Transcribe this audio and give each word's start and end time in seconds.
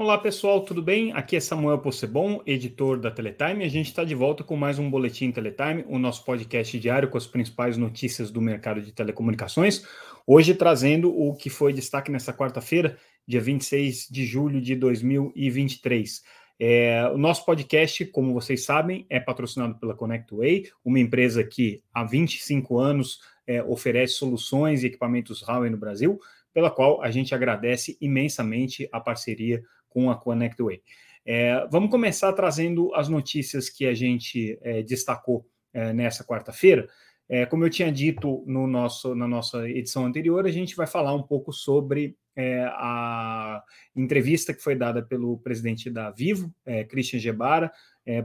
Olá 0.00 0.16
pessoal, 0.16 0.64
tudo 0.64 0.80
bem? 0.80 1.12
Aqui 1.12 1.34
é 1.34 1.40
Samuel 1.40 1.80
Possebon, 1.80 2.40
editor 2.46 3.00
da 3.00 3.10
Teletime. 3.10 3.64
A 3.64 3.68
gente 3.68 3.86
está 3.86 4.04
de 4.04 4.14
volta 4.14 4.44
com 4.44 4.54
mais 4.54 4.78
um 4.78 4.88
Boletim 4.88 5.32
Teletime, 5.32 5.84
o 5.88 5.98
nosso 5.98 6.24
podcast 6.24 6.78
diário 6.78 7.10
com 7.10 7.18
as 7.18 7.26
principais 7.26 7.76
notícias 7.76 8.30
do 8.30 8.40
mercado 8.40 8.80
de 8.80 8.92
telecomunicações. 8.92 9.84
Hoje 10.24 10.54
trazendo 10.54 11.10
o 11.12 11.34
que 11.34 11.50
foi 11.50 11.72
destaque 11.72 12.12
nessa 12.12 12.32
quarta-feira, 12.32 12.96
dia 13.26 13.40
26 13.40 14.06
de 14.08 14.24
julho 14.24 14.60
de 14.60 14.76
2023. 14.76 16.22
É, 16.60 17.10
o 17.12 17.18
nosso 17.18 17.44
podcast, 17.44 18.04
como 18.06 18.32
vocês 18.32 18.64
sabem, 18.64 19.04
é 19.10 19.18
patrocinado 19.18 19.80
pela 19.80 19.96
ConnectWay, 19.96 20.70
uma 20.84 21.00
empresa 21.00 21.42
que 21.42 21.82
há 21.92 22.04
25 22.04 22.78
anos 22.78 23.18
é, 23.44 23.64
oferece 23.64 24.14
soluções 24.14 24.84
e 24.84 24.86
equipamentos 24.86 25.42
Huawei 25.42 25.70
no 25.70 25.76
Brasil, 25.76 26.20
pela 26.54 26.70
qual 26.70 27.02
a 27.02 27.10
gente 27.10 27.34
agradece 27.34 27.98
imensamente 28.00 28.88
a 28.92 29.00
parceria 29.00 29.60
com 29.98 30.12
a 30.12 30.14
ConnectWay. 30.14 30.80
É, 31.26 31.66
vamos 31.72 31.90
começar 31.90 32.32
trazendo 32.32 32.94
as 32.94 33.08
notícias 33.08 33.68
que 33.68 33.84
a 33.84 33.92
gente 33.94 34.56
é, 34.62 34.80
destacou 34.80 35.44
é, 35.74 35.92
nessa 35.92 36.24
quarta-feira. 36.24 36.88
É, 37.28 37.44
como 37.44 37.64
eu 37.64 37.68
tinha 37.68 37.90
dito 37.90 38.44
no 38.46 38.68
nosso, 38.68 39.12
na 39.16 39.26
nossa 39.26 39.68
edição 39.68 40.06
anterior, 40.06 40.46
a 40.46 40.52
gente 40.52 40.76
vai 40.76 40.86
falar 40.86 41.12
um 41.12 41.22
pouco 41.22 41.52
sobre 41.52 42.16
é, 42.36 42.62
a 42.66 43.60
entrevista 43.96 44.54
que 44.54 44.62
foi 44.62 44.76
dada 44.76 45.02
pelo 45.02 45.36
presidente 45.38 45.90
da 45.90 46.12
Vivo, 46.12 46.54
é, 46.64 46.84
Christian 46.84 47.18
Gebara, 47.18 47.72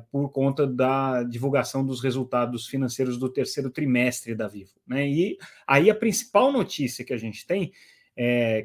por 0.09 0.29
conta 0.29 0.65
da 0.65 1.23
divulgação 1.23 1.85
dos 1.85 2.01
resultados 2.01 2.67
financeiros 2.67 3.17
do 3.17 3.27
terceiro 3.27 3.69
trimestre 3.69 4.33
da 4.33 4.47
Vivo. 4.47 4.71
Né? 4.87 5.09
E 5.09 5.37
aí 5.67 5.89
a 5.89 5.95
principal 5.95 6.53
notícia 6.53 7.03
que 7.03 7.11
a 7.11 7.17
gente 7.17 7.45
tem, 7.45 7.73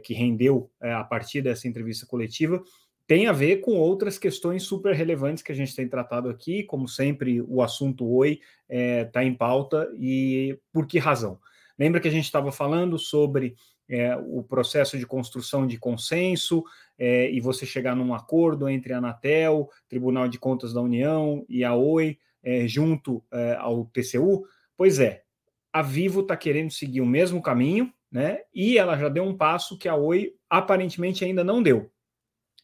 que 0.04 0.14
rendeu 0.14 0.70
a 0.80 1.02
partir 1.02 1.42
dessa 1.42 1.66
entrevista 1.66 2.06
coletiva, 2.06 2.62
tem 3.08 3.26
a 3.26 3.32
ver 3.32 3.62
com 3.62 3.72
outras 3.78 4.18
questões 4.18 4.64
super 4.64 4.94
relevantes 4.94 5.42
que 5.42 5.50
a 5.50 5.54
gente 5.54 5.74
tem 5.74 5.88
tratado 5.88 6.28
aqui, 6.28 6.62
como 6.62 6.86
sempre, 6.86 7.40
o 7.40 7.62
assunto 7.62 8.06
Oi 8.06 8.32
está 8.32 8.42
é, 8.68 9.04
tá 9.06 9.24
em 9.24 9.32
pauta 9.32 9.90
e 9.98 10.58
por 10.70 10.86
que 10.86 10.98
razão? 10.98 11.40
Lembra 11.78 12.02
que 12.02 12.08
a 12.08 12.10
gente 12.10 12.26
estava 12.26 12.52
falando 12.52 12.98
sobre 12.98 13.56
é, 13.88 14.14
o 14.14 14.42
processo 14.42 14.98
de 14.98 15.06
construção 15.06 15.66
de 15.66 15.78
consenso 15.78 16.62
é, 16.98 17.30
e 17.30 17.40
você 17.40 17.64
chegar 17.64 17.96
num 17.96 18.12
acordo 18.12 18.68
entre 18.68 18.92
a 18.92 18.98
Anatel, 18.98 19.70
Tribunal 19.88 20.28
de 20.28 20.38
Contas 20.38 20.74
da 20.74 20.82
União 20.82 21.46
e 21.48 21.64
a 21.64 21.74
Oi, 21.74 22.18
é, 22.42 22.68
junto 22.68 23.24
é, 23.32 23.56
ao 23.58 23.86
TCU? 23.86 24.44
Pois 24.76 24.98
é, 24.98 25.22
a 25.72 25.80
Vivo 25.80 26.20
está 26.20 26.36
querendo 26.36 26.70
seguir 26.70 27.00
o 27.00 27.06
mesmo 27.06 27.40
caminho, 27.40 27.90
né? 28.12 28.40
E 28.54 28.76
ela 28.76 28.98
já 28.98 29.08
deu 29.08 29.24
um 29.24 29.34
passo 29.34 29.78
que 29.78 29.88
a 29.88 29.96
Oi 29.96 30.34
aparentemente 30.50 31.24
ainda 31.24 31.42
não 31.42 31.62
deu 31.62 31.90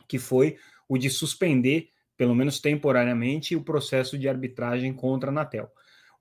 que 0.06 0.18
foi 0.18 0.56
o 0.88 0.98
de 0.98 1.10
suspender, 1.10 1.88
pelo 2.16 2.34
menos 2.34 2.60
temporariamente, 2.60 3.56
o 3.56 3.62
processo 3.62 4.18
de 4.18 4.28
arbitragem 4.28 4.92
contra 4.92 5.30
a 5.30 5.32
Anatel. 5.32 5.70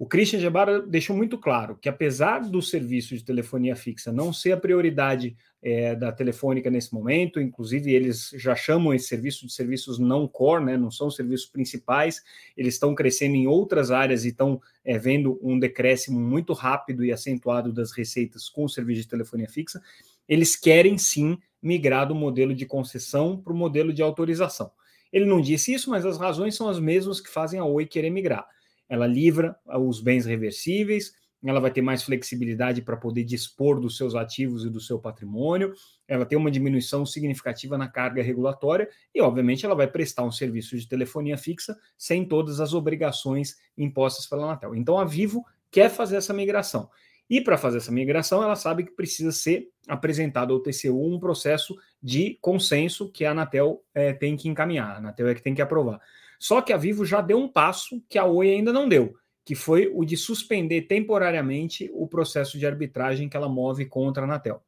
O 0.04 0.08
Christian 0.08 0.40
Gebara 0.40 0.82
deixou 0.82 1.16
muito 1.16 1.38
claro 1.38 1.78
que, 1.78 1.88
apesar 1.88 2.40
do 2.40 2.62
serviço 2.62 3.16
de 3.16 3.24
telefonia 3.24 3.76
fixa 3.76 4.12
não 4.12 4.34
ser 4.34 4.52
a 4.52 4.58
prioridade 4.58 5.38
é, 5.62 5.96
da 5.96 6.12
telefônica 6.12 6.70
nesse 6.70 6.94
momento, 6.94 7.40
inclusive 7.40 7.94
eles 7.94 8.32
já 8.36 8.56
chamam 8.56 8.94
esse 8.94 9.08
serviço 9.08 9.46
de 9.46 9.54
serviços 9.54 10.00
não 10.00 10.28
core, 10.28 10.66
né, 10.66 10.78
não 10.78 10.92
são 10.92 11.10
serviços 11.10 11.48
principais, 11.48 12.22
eles 12.58 12.74
estão 12.74 12.94
crescendo 12.94 13.36
em 13.36 13.48
outras 13.48 13.92
áreas 13.92 14.26
e 14.26 14.30
estão 14.30 14.62
é, 14.84 14.98
vendo 14.98 15.40
um 15.42 15.58
decréscimo 15.58 16.20
muito 16.20 16.54
rápido 16.54 17.06
e 17.06 17.12
acentuado 17.12 17.72
das 17.72 17.92
receitas 17.92 18.50
com 18.50 18.66
o 18.66 18.70
serviço 18.70 19.04
de 19.04 19.08
telefonia 19.08 19.48
fixa. 19.48 19.82
Eles 20.28 20.56
querem 20.56 20.98
sim 20.98 21.38
migrar 21.64 22.08
do 22.08 22.14
modelo 22.14 22.54
de 22.54 22.66
concessão 22.66 23.38
para 23.38 23.54
o 23.54 23.56
modelo 23.56 23.94
de 23.94 24.04
autorização. 24.04 24.70
Ele 25.12 25.26
não 25.26 25.40
disse 25.40 25.74
isso, 25.74 25.90
mas 25.90 26.06
as 26.06 26.18
razões 26.18 26.56
são 26.56 26.68
as 26.68 26.80
mesmas 26.80 27.22
que 27.22 27.30
fazem 27.30 27.60
a 27.60 27.66
Oi 27.66 27.86
querer 27.86 28.10
migrar. 28.10 28.46
Ela 28.90 29.08
livra 29.08 29.56
os 29.66 30.02
bens 30.02 30.26
reversíveis, 30.26 31.14
ela 31.50 31.60
vai 31.60 31.72
ter 31.72 31.82
mais 31.82 32.04
flexibilidade 32.04 32.82
para 32.82 32.96
poder 32.96 33.24
dispor 33.24 33.80
dos 33.80 33.98
seus 33.98 34.16
ativos 34.16 34.66
e 34.66 34.70
do 34.70 34.80
seu 34.80 34.98
patrimônio, 34.98 35.74
ela 36.08 36.26
tem 36.26 36.38
uma 36.38 36.52
diminuição 36.52 37.06
significativa 37.06 37.78
na 37.78 37.88
carga 37.88 38.22
regulatória 38.22 38.90
e, 39.14 39.22
obviamente, 39.22 39.66
ela 39.66 39.76
vai 39.76 39.88
prestar 39.88 40.24
um 40.24 40.32
serviço 40.32 40.78
de 40.78 40.88
telefonia 40.88 41.38
fixa 41.38 41.78
sem 41.98 42.26
todas 42.26 42.60
as 42.60 42.74
obrigações 42.74 43.58
impostas 43.78 44.26
pela 44.26 44.44
Anatel. 44.44 44.76
Então, 44.76 44.98
a 44.98 45.06
Vivo 45.06 45.46
quer 45.70 45.90
fazer 45.90 46.16
essa 46.16 46.34
migração. 46.34 46.90
E 47.30 47.42
para 47.42 47.58
fazer 47.58 47.78
essa 47.78 47.92
migração, 47.92 48.44
ela 48.44 48.56
sabe 48.56 48.84
que 48.84 48.92
precisa 48.92 49.32
ser 49.32 49.70
apresentado 49.88 50.54
ao 50.54 50.60
TCU 50.60 51.02
um 51.02 51.20
processo 51.20 51.76
de 52.02 52.38
consenso 52.42 53.10
que 53.10 53.26
a 53.26 53.32
Anatel 53.32 53.84
é, 53.94 54.14
tem 54.14 54.36
que 54.36 54.50
encaminhar, 54.50 54.96
a 54.96 54.98
Anatel 54.98 55.30
é 55.30 55.36
que 55.36 55.42
tem 55.42 55.56
que 55.56 55.62
aprovar. 55.62 56.00
Só 56.40 56.62
que 56.62 56.74
a 56.74 56.78
Vivo 56.78 57.06
já 57.06 57.22
deu 57.22 57.38
um 57.38 57.48
passo 57.48 58.04
que 58.10 58.18
a 58.18 58.26
Oi 58.26 58.52
ainda 58.52 58.74
não 58.74 58.88
deu, 58.88 59.16
que 59.46 59.56
foi 59.56 59.90
o 59.94 60.04
de 60.04 60.18
suspender 60.18 60.84
temporariamente 60.84 61.90
o 61.94 62.08
processo 62.08 62.60
de 62.60 62.66
arbitragem 62.66 63.30
que 63.30 63.38
ela 63.38 63.50
move 63.50 63.86
contra 63.86 64.24
a 64.24 64.26
Anatel. 64.26 64.62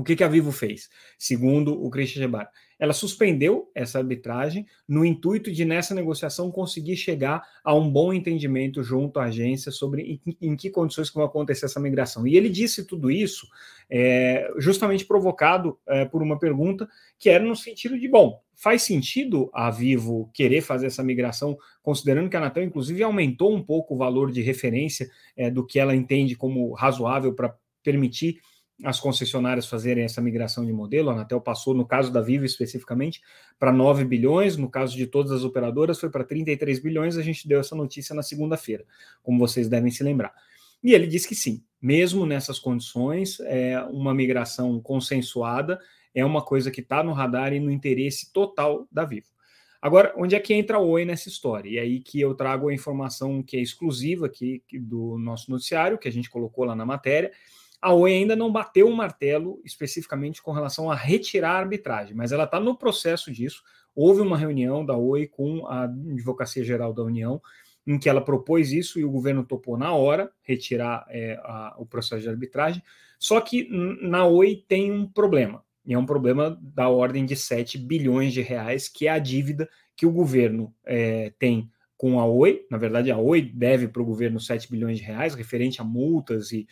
O 0.00 0.04
que, 0.04 0.16
que 0.16 0.24
a 0.24 0.28
Vivo 0.28 0.50
fez? 0.50 0.88
Segundo 1.18 1.72
o 1.72 1.90
Christian 1.90 2.22
Gebar, 2.22 2.50
ela 2.78 2.94
suspendeu 2.94 3.70
essa 3.74 3.98
arbitragem 3.98 4.66
no 4.88 5.04
intuito 5.04 5.52
de, 5.52 5.66
nessa 5.66 5.94
negociação, 5.94 6.50
conseguir 6.50 6.96
chegar 6.96 7.42
a 7.62 7.74
um 7.74 7.90
bom 7.90 8.10
entendimento 8.10 8.82
junto 8.82 9.20
à 9.20 9.24
agência 9.24 9.70
sobre 9.70 10.18
em, 10.26 10.36
em 10.40 10.56
que 10.56 10.70
condições 10.70 11.10
que 11.10 11.16
vai 11.16 11.26
acontecer 11.26 11.66
essa 11.66 11.78
migração. 11.78 12.26
E 12.26 12.34
ele 12.34 12.48
disse 12.48 12.86
tudo 12.86 13.10
isso 13.10 13.46
é, 13.90 14.50
justamente 14.56 15.04
provocado 15.04 15.78
é, 15.86 16.06
por 16.06 16.22
uma 16.22 16.38
pergunta 16.38 16.88
que 17.18 17.28
era 17.28 17.44
no 17.44 17.54
sentido 17.54 17.98
de, 17.98 18.08
bom, 18.08 18.40
faz 18.54 18.82
sentido 18.82 19.50
a 19.52 19.70
Vivo 19.70 20.30
querer 20.32 20.62
fazer 20.62 20.86
essa 20.86 21.02
migração, 21.02 21.58
considerando 21.82 22.30
que 22.30 22.36
a 22.36 22.40
Anatel, 22.40 22.64
inclusive, 22.64 23.02
aumentou 23.02 23.54
um 23.54 23.62
pouco 23.62 23.94
o 23.94 23.98
valor 23.98 24.32
de 24.32 24.40
referência 24.40 25.10
é, 25.36 25.50
do 25.50 25.66
que 25.66 25.78
ela 25.78 25.94
entende 25.94 26.34
como 26.34 26.72
razoável 26.72 27.34
para 27.34 27.54
permitir 27.82 28.38
as 28.84 29.00
concessionárias 29.00 29.66
fazerem 29.66 30.04
essa 30.04 30.20
migração 30.20 30.64
de 30.64 30.72
modelo. 30.72 31.10
A 31.10 31.12
Anatel 31.12 31.40
passou, 31.40 31.74
no 31.74 31.86
caso 31.86 32.12
da 32.12 32.20
Vivo 32.20 32.44
especificamente, 32.44 33.20
para 33.58 33.72
9 33.72 34.04
bilhões, 34.04 34.56
no 34.56 34.70
caso 34.70 34.96
de 34.96 35.06
todas 35.06 35.32
as 35.32 35.44
operadoras 35.44 35.98
foi 35.98 36.10
para 36.10 36.24
33 36.24 36.78
bilhões. 36.78 37.16
A 37.16 37.22
gente 37.22 37.46
deu 37.46 37.60
essa 37.60 37.74
notícia 37.74 38.14
na 38.14 38.22
segunda-feira, 38.22 38.84
como 39.22 39.38
vocês 39.38 39.68
devem 39.68 39.90
se 39.90 40.02
lembrar. 40.02 40.32
E 40.82 40.94
ele 40.94 41.06
disse 41.06 41.28
que 41.28 41.34
sim, 41.34 41.62
mesmo 41.80 42.24
nessas 42.24 42.58
condições, 42.58 43.38
é 43.40 43.80
uma 43.90 44.14
migração 44.14 44.80
consensuada 44.80 45.78
é 46.14 46.24
uma 46.24 46.42
coisa 46.42 46.70
que 46.70 46.80
está 46.80 47.02
no 47.02 47.12
radar 47.12 47.52
e 47.52 47.60
no 47.60 47.70
interesse 47.70 48.32
total 48.32 48.86
da 48.90 49.04
Vivo. 49.04 49.28
Agora, 49.80 50.12
onde 50.16 50.34
é 50.34 50.40
que 50.40 50.52
entra 50.52 50.78
o 50.78 50.88
Oi 50.88 51.04
nessa 51.04 51.28
história? 51.28 51.70
E 51.70 51.78
aí 51.78 52.00
que 52.00 52.20
eu 52.20 52.34
trago 52.34 52.68
a 52.68 52.74
informação 52.74 53.42
que 53.42 53.56
é 53.56 53.60
exclusiva 53.60 54.26
aqui 54.26 54.62
do 54.72 55.16
nosso 55.18 55.50
noticiário, 55.50 55.96
que 55.96 56.08
a 56.08 56.12
gente 56.12 56.28
colocou 56.28 56.64
lá 56.64 56.76
na 56.76 56.84
matéria, 56.84 57.32
a 57.80 57.92
Oi 57.92 58.12
ainda 58.12 58.36
não 58.36 58.52
bateu 58.52 58.88
o 58.88 58.96
martelo 58.96 59.60
especificamente 59.64 60.42
com 60.42 60.52
relação 60.52 60.90
a 60.90 60.94
retirar 60.94 61.52
a 61.52 61.58
arbitragem, 61.58 62.14
mas 62.14 62.30
ela 62.30 62.44
está 62.44 62.60
no 62.60 62.76
processo 62.76 63.32
disso. 63.32 63.62
Houve 63.94 64.20
uma 64.20 64.36
reunião 64.36 64.84
da 64.84 64.96
Oi 64.96 65.26
com 65.26 65.66
a 65.66 65.84
Advocacia 65.84 66.62
Geral 66.62 66.92
da 66.92 67.02
União, 67.02 67.40
em 67.86 67.98
que 67.98 68.08
ela 68.08 68.20
propôs 68.20 68.72
isso 68.72 69.00
e 69.00 69.04
o 69.04 69.10
governo 69.10 69.44
topou 69.44 69.76
na 69.78 69.92
hora 69.92 70.30
retirar 70.42 71.06
é, 71.08 71.40
a, 71.42 71.74
o 71.78 71.86
processo 71.86 72.22
de 72.22 72.28
arbitragem. 72.28 72.82
Só 73.18 73.40
que 73.40 73.68
na 74.02 74.26
Oi 74.26 74.62
tem 74.68 74.92
um 74.92 75.06
problema, 75.06 75.64
e 75.84 75.94
é 75.94 75.98
um 75.98 76.06
problema 76.06 76.58
da 76.60 76.88
ordem 76.88 77.24
de 77.24 77.34
7 77.34 77.78
bilhões 77.78 78.32
de 78.32 78.42
reais, 78.42 78.88
que 78.88 79.06
é 79.06 79.10
a 79.10 79.18
dívida 79.18 79.68
que 79.96 80.06
o 80.06 80.12
governo 80.12 80.74
é, 80.84 81.32
tem 81.38 81.70
com 81.96 82.20
a 82.20 82.26
Oi. 82.26 82.66
Na 82.70 82.78
verdade, 82.78 83.10
a 83.10 83.18
Oi 83.18 83.42
deve 83.42 83.88
para 83.88 84.00
o 84.00 84.06
governo 84.06 84.38
7 84.38 84.70
bilhões 84.70 84.98
de 84.98 85.04
reais, 85.04 85.34
referente 85.34 85.80
a 85.80 85.84
multas 85.84 86.52
e 86.52 86.66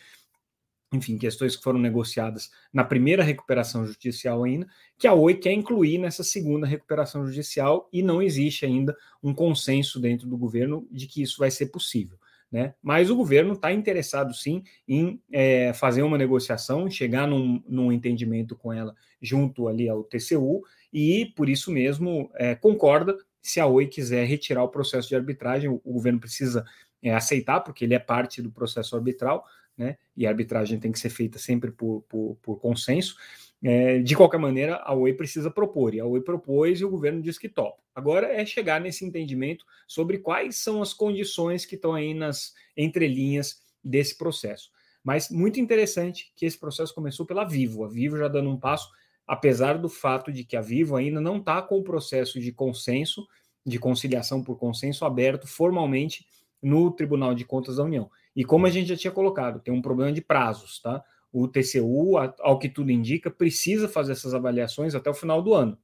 enfim, 0.91 1.17
questões 1.17 1.55
que 1.55 1.63
foram 1.63 1.79
negociadas 1.79 2.49
na 2.73 2.83
primeira 2.83 3.23
recuperação 3.23 3.85
judicial 3.85 4.43
ainda, 4.43 4.67
que 4.97 5.07
a 5.07 5.13
Oi 5.13 5.35
quer 5.35 5.53
incluir 5.53 5.99
nessa 5.99 6.23
segunda 6.23 6.65
recuperação 6.65 7.25
judicial 7.25 7.87
e 7.93 8.01
não 8.01 8.21
existe 8.21 8.65
ainda 8.65 8.97
um 9.21 9.33
consenso 9.33 9.99
dentro 9.99 10.27
do 10.27 10.37
governo 10.37 10.87
de 10.91 11.05
que 11.05 11.21
isso 11.21 11.37
vai 11.37 11.51
ser 11.51 11.67
possível. 11.67 12.17
Né? 12.51 12.73
Mas 12.81 13.11
o 13.11 13.15
governo 13.15 13.53
está 13.53 13.71
interessado 13.71 14.33
sim 14.33 14.63
em 14.87 15.21
é, 15.31 15.71
fazer 15.73 16.01
uma 16.01 16.17
negociação, 16.17 16.89
chegar 16.89 17.27
num, 17.27 17.63
num, 17.67 17.91
entendimento 17.91 18.55
com 18.55 18.73
ela 18.73 18.95
junto 19.21 19.67
ali 19.67 19.87
ao 19.87 20.03
TCU 20.03 20.63
e 20.91 21.27
por 21.35 21.47
isso 21.47 21.71
mesmo 21.71 22.31
é, 22.33 22.55
concorda 22.55 23.15
se 23.39 23.59
a 23.59 23.67
Oi 23.67 23.85
quiser 23.85 24.25
retirar 24.25 24.63
o 24.63 24.69
processo 24.69 25.07
de 25.07 25.15
arbitragem, 25.15 25.69
o, 25.69 25.79
o 25.83 25.93
governo 25.93 26.19
precisa 26.19 26.65
é, 27.03 27.13
aceitar, 27.13 27.61
porque 27.61 27.85
ele 27.85 27.93
é 27.93 27.99
parte 27.99 28.41
do 28.41 28.51
processo 28.51 28.95
arbitral, 28.95 29.45
né? 29.79 29.97
E 30.15 30.27
a 30.27 30.29
arbitragem 30.29 30.77
tem 30.79 30.91
que 30.91 30.99
ser 30.99 31.09
feita 31.09 31.39
sempre 31.39 31.71
por, 31.71 32.03
por, 32.09 32.37
por 32.41 32.59
consenso. 32.59 33.15
É, 33.63 33.99
de 33.99 34.15
qualquer 34.15 34.37
maneira, 34.37 34.75
a 34.83 34.93
Oi 34.93 35.13
precisa 35.13 35.49
propor, 35.49 35.95
e 35.95 35.99
a 35.99 36.05
Oi 36.05 36.21
propôs 36.21 36.79
e 36.79 36.85
o 36.85 36.89
governo 36.89 37.21
diz 37.21 37.37
que 37.37 37.49
topa. 37.49 37.81
Agora 37.95 38.27
é 38.27 38.45
chegar 38.45 38.79
nesse 38.79 39.05
entendimento 39.05 39.65
sobre 39.87 40.19
quais 40.19 40.57
são 40.57 40.81
as 40.81 40.93
condições 40.93 41.65
que 41.65 41.75
estão 41.75 41.93
aí 41.93 42.13
nas 42.13 42.53
entrelinhas 42.75 43.61
desse 43.83 44.17
processo. 44.17 44.69
Mas 45.03 45.29
muito 45.29 45.59
interessante 45.59 46.31
que 46.35 46.45
esse 46.45 46.59
processo 46.59 46.93
começou 46.93 47.25
pela 47.25 47.45
Vivo, 47.45 47.85
a 47.85 47.87
Vivo 47.87 48.17
já 48.17 48.27
dando 48.27 48.49
um 48.49 48.59
passo 48.59 48.91
apesar 49.29 49.77
do 49.77 49.87
fato 49.87 50.31
de 50.31 50.43
que 50.43 50.57
a 50.57 50.61
Vivo 50.61 50.95
ainda 50.95 51.21
não 51.21 51.37
está 51.37 51.61
com 51.61 51.77
o 51.77 51.83
processo 51.83 52.39
de 52.39 52.51
consenso, 52.51 53.27
de 53.63 53.77
conciliação 53.77 54.43
por 54.43 54.57
consenso 54.57 55.05
aberto 55.05 55.45
formalmente 55.45 56.25
no 56.59 56.89
Tribunal 56.89 57.35
de 57.35 57.45
Contas 57.45 57.75
da 57.75 57.83
União. 57.83 58.09
E 58.35 58.43
como 58.43 58.65
a 58.65 58.69
gente 58.69 58.89
já 58.89 58.95
tinha 58.95 59.11
colocado, 59.11 59.59
tem 59.59 59.73
um 59.73 59.81
problema 59.81 60.11
de 60.11 60.21
prazos, 60.21 60.79
tá? 60.81 61.03
O 61.31 61.47
TCU, 61.47 62.17
ao 62.39 62.57
que 62.57 62.69
tudo 62.69 62.91
indica, 62.91 63.29
precisa 63.29 63.87
fazer 63.87 64.13
essas 64.13 64.33
avaliações 64.33 64.95
até 64.95 65.09
o 65.09 65.13
final 65.13 65.41
do 65.41 65.53
ano. 65.53 65.77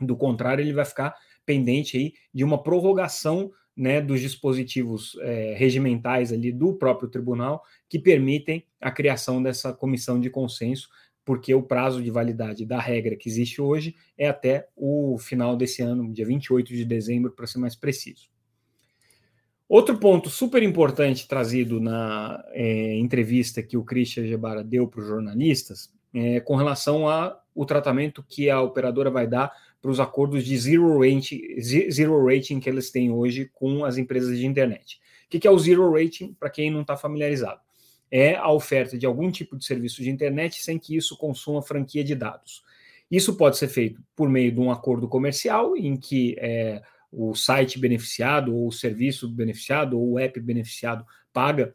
Do 0.00 0.16
contrário, 0.16 0.62
ele 0.62 0.72
vai 0.72 0.84
ficar 0.84 1.16
pendente 1.44 1.96
aí 1.96 2.12
de 2.32 2.44
uma 2.44 2.62
prorrogação 2.62 3.50
né, 3.78 4.00
dos 4.00 4.20
dispositivos 4.20 5.16
é, 5.20 5.54
regimentais 5.56 6.32
ali 6.32 6.52
do 6.52 6.74
próprio 6.74 7.08
tribunal 7.08 7.62
que 7.88 7.98
permitem 7.98 8.66
a 8.80 8.90
criação 8.90 9.40
dessa 9.40 9.72
comissão 9.72 10.20
de 10.20 10.28
consenso, 10.28 10.88
porque 11.24 11.54
o 11.54 11.62
prazo 11.62 12.02
de 12.02 12.10
validade 12.10 12.66
da 12.66 12.80
regra 12.80 13.16
que 13.16 13.28
existe 13.28 13.60
hoje 13.60 13.94
é 14.16 14.28
até 14.28 14.68
o 14.74 15.16
final 15.18 15.56
desse 15.56 15.80
ano, 15.80 16.12
dia 16.12 16.26
28 16.26 16.74
de 16.74 16.84
dezembro, 16.84 17.30
para 17.30 17.46
ser 17.46 17.58
mais 17.58 17.76
preciso. 17.76 18.28
Outro 19.68 19.98
ponto 19.98 20.30
super 20.30 20.62
importante 20.62 21.28
trazido 21.28 21.78
na 21.78 22.42
é, 22.52 22.94
entrevista 22.96 23.62
que 23.62 23.76
o 23.76 23.84
Christian 23.84 24.26
Gebara 24.26 24.64
deu 24.64 24.88
para 24.88 25.00
os 25.00 25.06
jornalistas 25.06 25.92
é 26.14 26.40
com 26.40 26.56
relação 26.56 27.06
ao 27.06 27.66
tratamento 27.66 28.24
que 28.26 28.48
a 28.48 28.62
operadora 28.62 29.10
vai 29.10 29.26
dar 29.26 29.52
para 29.80 29.90
os 29.90 30.00
acordos 30.00 30.44
de 30.44 30.56
zero 30.56 30.98
rating, 30.98 31.60
zero 31.60 32.24
rating 32.24 32.60
que 32.60 32.68
eles 32.68 32.90
têm 32.90 33.10
hoje 33.10 33.50
com 33.52 33.84
as 33.84 33.98
empresas 33.98 34.38
de 34.38 34.46
internet. 34.46 34.98
O 35.26 35.38
que 35.38 35.46
é 35.46 35.50
o 35.50 35.58
zero 35.58 35.92
rating, 35.92 36.34
para 36.40 36.48
quem 36.48 36.70
não 36.70 36.80
está 36.80 36.96
familiarizado? 36.96 37.60
É 38.10 38.36
a 38.36 38.50
oferta 38.50 38.96
de 38.96 39.04
algum 39.04 39.30
tipo 39.30 39.54
de 39.54 39.66
serviço 39.66 40.02
de 40.02 40.08
internet 40.08 40.62
sem 40.62 40.78
que 40.78 40.96
isso 40.96 41.16
consuma 41.18 41.60
franquia 41.60 42.02
de 42.02 42.14
dados. 42.14 42.64
Isso 43.10 43.36
pode 43.36 43.58
ser 43.58 43.68
feito 43.68 44.02
por 44.16 44.28
meio 44.30 44.50
de 44.50 44.60
um 44.60 44.70
acordo 44.70 45.06
comercial, 45.06 45.76
em 45.76 45.96
que 45.96 46.34
é, 46.38 46.82
o 47.10 47.34
site 47.34 47.78
beneficiado, 47.78 48.54
ou 48.54 48.68
o 48.68 48.72
serviço 48.72 49.28
beneficiado, 49.28 49.98
ou 49.98 50.12
o 50.12 50.18
app 50.18 50.38
beneficiado 50.40 51.04
paga 51.32 51.74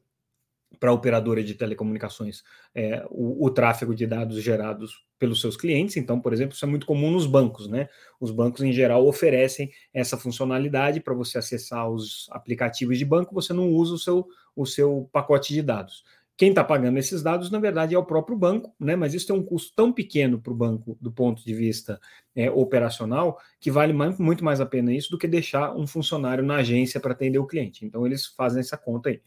para 0.79 0.89
a 0.89 0.93
operadora 0.93 1.43
de 1.43 1.53
telecomunicações 1.53 2.43
é, 2.73 3.05
o, 3.09 3.45
o, 3.45 3.49
tráfego 3.49 3.93
de 3.93 4.07
dados 4.07 4.41
gerados 4.41 5.05
pelos 5.19 5.39
seus 5.39 5.55
clientes. 5.55 5.97
Então, 5.97 6.19
por 6.19 6.33
exemplo, 6.33 6.55
isso 6.55 6.65
é 6.65 6.67
muito 6.67 6.85
comum 6.85 7.11
nos 7.11 7.25
bancos, 7.25 7.67
né? 7.67 7.87
Os 8.19 8.31
bancos, 8.31 8.61
em 8.61 8.73
geral, 8.73 9.07
oferecem 9.07 9.71
essa 9.93 10.17
funcionalidade 10.17 10.99
para 10.99 11.13
você 11.13 11.37
acessar 11.37 11.89
os 11.89 12.27
aplicativos 12.31 12.97
de 12.97 13.05
banco, 13.05 13.33
você 13.33 13.53
não 13.53 13.69
usa 13.69 13.93
o 13.93 13.99
seu, 13.99 14.27
o 14.55 14.65
seu 14.65 15.09
pacote 15.11 15.53
de 15.53 15.61
dados. 15.61 16.03
Quem 16.35 16.49
está 16.49 16.63
pagando 16.63 16.97
esses 16.97 17.21
dados, 17.21 17.51
na 17.51 17.59
verdade, 17.59 17.93
é 17.93 17.97
o 17.97 18.05
próprio 18.05 18.35
banco, 18.35 18.73
né? 18.79 18.95
Mas 18.95 19.13
isso 19.13 19.27
tem 19.27 19.35
um 19.35 19.43
custo 19.43 19.71
tão 19.75 19.93
pequeno 19.93 20.41
para 20.41 20.51
o 20.51 20.55
banco 20.55 20.97
do 20.99 21.11
ponto 21.11 21.45
de 21.45 21.53
vista 21.53 21.99
é, 22.35 22.49
operacional 22.49 23.39
que 23.59 23.69
vale 23.69 23.93
mais, 23.93 24.17
muito 24.17 24.43
mais 24.43 24.59
a 24.59 24.65
pena 24.65 24.91
isso 24.91 25.11
do 25.11 25.17
que 25.17 25.27
deixar 25.27 25.75
um 25.75 25.85
funcionário 25.85 26.43
na 26.43 26.55
agência 26.55 26.99
para 26.99 27.13
atender 27.13 27.37
o 27.37 27.45
cliente. 27.45 27.85
Então, 27.85 28.05
eles 28.05 28.25
fazem 28.25 28.61
essa 28.61 28.77
conta 28.77 29.09
aí. 29.09 29.21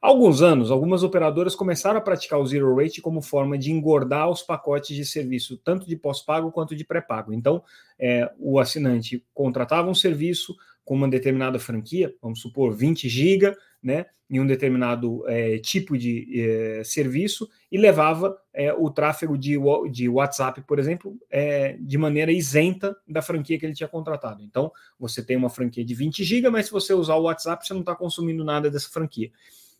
Alguns 0.00 0.42
anos, 0.42 0.70
algumas 0.70 1.02
operadoras 1.02 1.56
começaram 1.56 1.98
a 1.98 2.00
praticar 2.00 2.38
o 2.38 2.46
zero 2.46 2.72
rate 2.76 3.00
como 3.00 3.20
forma 3.20 3.58
de 3.58 3.72
engordar 3.72 4.30
os 4.30 4.42
pacotes 4.42 4.94
de 4.94 5.04
serviço, 5.04 5.58
tanto 5.58 5.88
de 5.88 5.96
pós-pago 5.96 6.52
quanto 6.52 6.76
de 6.76 6.84
pré-pago. 6.84 7.32
Então, 7.32 7.62
é, 7.98 8.30
o 8.38 8.60
assinante 8.60 9.24
contratava 9.34 9.90
um 9.90 9.94
serviço 9.94 10.56
com 10.84 10.94
uma 10.94 11.08
determinada 11.08 11.58
franquia, 11.58 12.14
vamos 12.22 12.40
supor 12.40 12.72
20 12.72 13.08
GB, 13.08 13.54
né, 13.82 14.06
em 14.30 14.40
um 14.40 14.46
determinado 14.46 15.26
é, 15.26 15.58
tipo 15.58 15.98
de 15.98 16.28
é, 16.40 16.84
serviço 16.84 17.48
e 17.70 17.76
levava 17.76 18.38
é, 18.54 18.72
o 18.72 18.90
tráfego 18.90 19.36
de, 19.36 19.56
de 19.90 20.08
WhatsApp, 20.08 20.62
por 20.62 20.78
exemplo, 20.78 21.16
é, 21.30 21.76
de 21.80 21.98
maneira 21.98 22.30
isenta 22.30 22.96
da 23.06 23.20
franquia 23.20 23.58
que 23.58 23.66
ele 23.66 23.74
tinha 23.74 23.88
contratado. 23.88 24.42
Então, 24.42 24.70
você 24.98 25.24
tem 25.24 25.36
uma 25.36 25.50
franquia 25.50 25.84
de 25.84 25.94
20 25.94 26.22
GB, 26.22 26.50
mas 26.50 26.66
se 26.66 26.72
você 26.72 26.94
usar 26.94 27.16
o 27.16 27.22
WhatsApp, 27.22 27.66
você 27.66 27.72
não 27.72 27.80
está 27.80 27.96
consumindo 27.96 28.44
nada 28.44 28.70
dessa 28.70 28.90
franquia. 28.90 29.30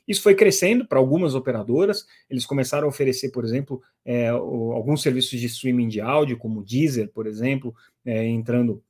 Isso 0.08 0.22
foi 0.22 0.34
crescendo 0.34 0.86
para 0.86 0.98
algumas 0.98 1.34
operadoras. 1.34 2.06
Eles 2.30 2.46
começaram 2.46 2.86
a 2.86 2.88
oferecer, 2.88 3.30
por 3.30 3.44
exemplo, 3.44 3.82
é, 4.04 4.28
alguns 4.28 5.02
serviços 5.02 5.38
de 5.38 5.46
streaming 5.46 5.88
de 5.88 6.00
áudio, 6.00 6.38
como 6.38 6.60
o 6.60 6.64
Deezer, 6.64 7.10
por 7.10 7.26
exemplo, 7.26 7.74
é, 8.04 8.24
entrando 8.24 8.82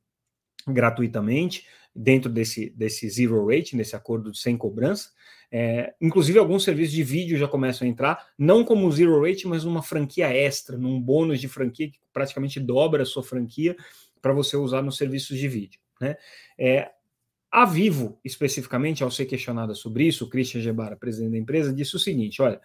gratuitamente 0.65 1.65
dentro 1.93 2.31
desse, 2.31 2.69
desse 2.69 3.09
zero 3.09 3.45
rating, 3.45 3.77
desse 3.77 3.95
acordo 3.95 4.33
sem 4.33 4.55
cobrança. 4.55 5.09
É, 5.51 5.93
inclusive, 5.99 6.39
alguns 6.39 6.63
serviços 6.63 6.93
de 6.93 7.03
vídeo 7.03 7.37
já 7.37 7.47
começam 7.47 7.85
a 7.85 7.89
entrar, 7.89 8.27
não 8.37 8.63
como 8.63 8.91
zero 8.91 9.21
rating, 9.21 9.47
mas 9.47 9.65
numa 9.65 9.81
franquia 9.81 10.31
extra, 10.31 10.77
num 10.77 11.01
bônus 11.01 11.41
de 11.41 11.47
franquia 11.47 11.89
que 11.89 11.99
praticamente 12.13 12.59
dobra 12.59 13.03
a 13.03 13.05
sua 13.05 13.23
franquia 13.23 13.75
para 14.21 14.31
você 14.31 14.55
usar 14.55 14.81
nos 14.81 14.97
serviços 14.97 15.37
de 15.37 15.47
vídeo. 15.47 15.79
Né? 15.99 16.15
É, 16.57 16.91
a 17.51 17.65
Vivo, 17.65 18.19
especificamente, 18.23 19.03
ao 19.03 19.09
ser 19.09 19.25
questionada 19.25 19.73
sobre 19.73 20.05
isso, 20.05 20.25
o 20.25 20.29
Christian 20.29 20.61
Gebara, 20.61 20.95
presidente 20.95 21.31
da 21.31 21.37
empresa, 21.37 21.73
disse 21.73 21.95
o 21.95 21.99
seguinte: 21.99 22.41
olha, 22.41 22.61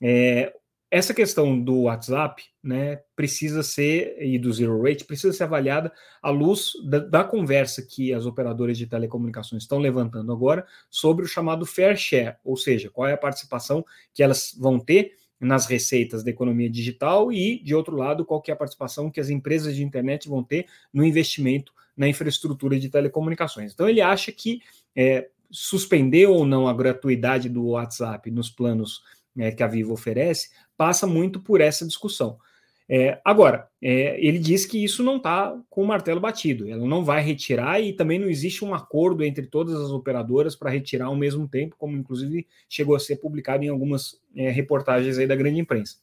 é, 0.00 0.52
essa 0.90 1.12
questão 1.12 1.60
do 1.60 1.82
WhatsApp, 1.82 2.44
né, 2.62 3.00
precisa 3.14 3.62
ser, 3.62 4.16
e 4.20 4.38
do 4.38 4.52
zero 4.52 4.80
rate, 4.82 5.04
precisa 5.04 5.32
ser 5.32 5.44
avaliada 5.44 5.92
à 6.22 6.30
luz 6.30 6.72
da, 6.84 6.98
da, 6.98 7.24
conversa 7.24 7.82
que 7.82 8.12
as 8.12 8.24
operadoras 8.24 8.78
de 8.78 8.86
telecomunicações 8.86 9.64
estão 9.64 9.78
levantando 9.78 10.32
agora 10.32 10.64
sobre 10.90 11.24
o 11.24 11.28
chamado 11.28 11.66
fair 11.66 11.96
share, 11.96 12.36
ou 12.44 12.56
seja, 12.56 12.88
qual 12.90 13.08
é 13.08 13.14
a 13.14 13.18
participação 13.18 13.84
que 14.14 14.22
elas 14.22 14.54
vão 14.58 14.78
ter 14.78 15.12
nas 15.40 15.66
receitas 15.66 16.22
da 16.22 16.30
economia 16.30 16.70
digital 16.70 17.32
e, 17.32 17.62
de 17.62 17.74
outro 17.74 17.96
lado, 17.96 18.24
qual 18.24 18.42
é 18.46 18.52
a 18.52 18.56
participação 18.56 19.10
que 19.10 19.20
as 19.20 19.28
empresas 19.28 19.74
de 19.74 19.82
internet 19.82 20.28
vão 20.28 20.42
ter 20.42 20.66
no 20.92 21.04
investimento 21.04 21.72
na 21.96 22.08
infraestrutura 22.08 22.78
de 22.78 22.88
telecomunicações. 22.88 23.72
Então, 23.72 23.88
ele 23.88 24.00
acha 24.00 24.30
que 24.30 24.60
é, 24.94 25.28
suspender 25.50 26.26
ou 26.26 26.44
não 26.44 26.68
a 26.68 26.74
gratuidade 26.74 27.48
do 27.48 27.68
WhatsApp 27.68 28.30
nos 28.30 28.50
planos 28.50 29.02
é, 29.38 29.50
que 29.50 29.62
a 29.62 29.66
Vivo 29.66 29.92
oferece 29.92 30.50
passa 30.76 31.06
muito 31.06 31.40
por 31.40 31.60
essa 31.60 31.86
discussão. 31.86 32.38
É, 32.88 33.20
agora, 33.24 33.68
é, 33.82 34.16
ele 34.24 34.38
diz 34.38 34.64
que 34.64 34.82
isso 34.82 35.02
não 35.02 35.16
está 35.16 35.58
com 35.68 35.82
o 35.82 35.86
martelo 35.86 36.20
batido, 36.20 36.70
ela 36.70 36.86
não 36.86 37.04
vai 37.04 37.20
retirar 37.20 37.80
e 37.80 37.92
também 37.92 38.16
não 38.16 38.28
existe 38.28 38.64
um 38.64 38.72
acordo 38.72 39.24
entre 39.24 39.46
todas 39.46 39.74
as 39.74 39.90
operadoras 39.90 40.54
para 40.54 40.70
retirar 40.70 41.06
ao 41.06 41.16
mesmo 41.16 41.48
tempo, 41.48 41.74
como 41.76 41.96
inclusive 41.96 42.46
chegou 42.68 42.94
a 42.94 43.00
ser 43.00 43.16
publicado 43.16 43.64
em 43.64 43.68
algumas 43.68 44.20
é, 44.36 44.50
reportagens 44.50 45.18
aí 45.18 45.26
da 45.26 45.34
grande 45.34 45.58
imprensa. 45.58 45.96